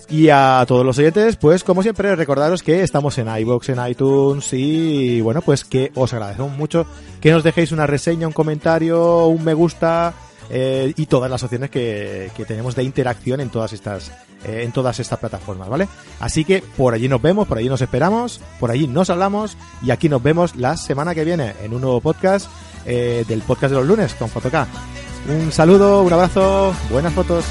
Y 0.09 0.29
a 0.29 0.65
todos 0.67 0.85
los 0.85 0.99
oyentes, 0.99 1.37
pues 1.37 1.65
como 1.65 1.83
siempre, 1.83 2.15
recordaros 2.17 2.63
que 2.63 2.83
estamos 2.83 3.17
en 3.19 3.35
iVoox, 3.35 3.71
en 3.71 3.87
iTunes 3.87 4.53
y 4.53 5.21
bueno, 5.21 5.41
pues 5.41 5.65
que 5.65 5.91
os 5.95 6.13
agradecemos 6.13 6.53
mucho 6.53 6.87
que 7.21 7.31
nos 7.31 7.45
dejéis 7.45 7.73
una 7.73 7.87
reseña, 7.87 8.27
un 8.27 8.33
comentario, 8.33 9.27
un 9.27 9.43
me 9.43 9.55
gusta 9.55 10.13
eh, 10.53 10.93
y 10.97 11.07
todas 11.07 11.31
las 11.31 11.43
opciones 11.43 11.71
que, 11.71 12.31
que 12.37 12.45
tenemos 12.45 12.77
de 12.77 12.85
interacción 12.85 13.41
en 13.41 13.49
todas 13.49 13.73
estas 13.73 14.13
eh, 14.45 14.63
en 14.65 14.73
todas 14.73 14.99
estas 14.99 15.21
plataformas, 15.21 15.69
¿vale? 15.69 15.87
Así 16.19 16.45
que 16.45 16.65
por 16.77 16.95
allí 16.95 17.09
nos 17.09 17.23
vemos, 17.23 17.47
por 17.47 17.59
allí 17.59 17.69
nos 17.69 17.81
esperamos, 17.81 18.41
por 18.59 18.73
allí 18.73 18.89
nos 18.89 19.09
hablamos 19.09 19.57
y 19.83 19.93
aquí 19.93 20.09
nos 20.09 20.21
vemos 20.21 20.57
la 20.57 20.77
semana 20.77 21.15
que 21.15 21.25
viene 21.25 21.55
en 21.63 21.73
un 21.73 21.81
nuevo 21.81 22.01
podcast 22.01 22.51
eh, 22.85 23.25
del 23.29 23.41
podcast 23.43 23.73
de 23.73 23.79
los 23.79 23.87
lunes 23.87 24.15
con 24.15 24.29
Fotoca. 24.29 24.67
Un 25.29 25.53
saludo, 25.53 26.03
un 26.03 26.13
abrazo, 26.13 26.75
buenas 26.91 27.13
fotos. 27.13 27.45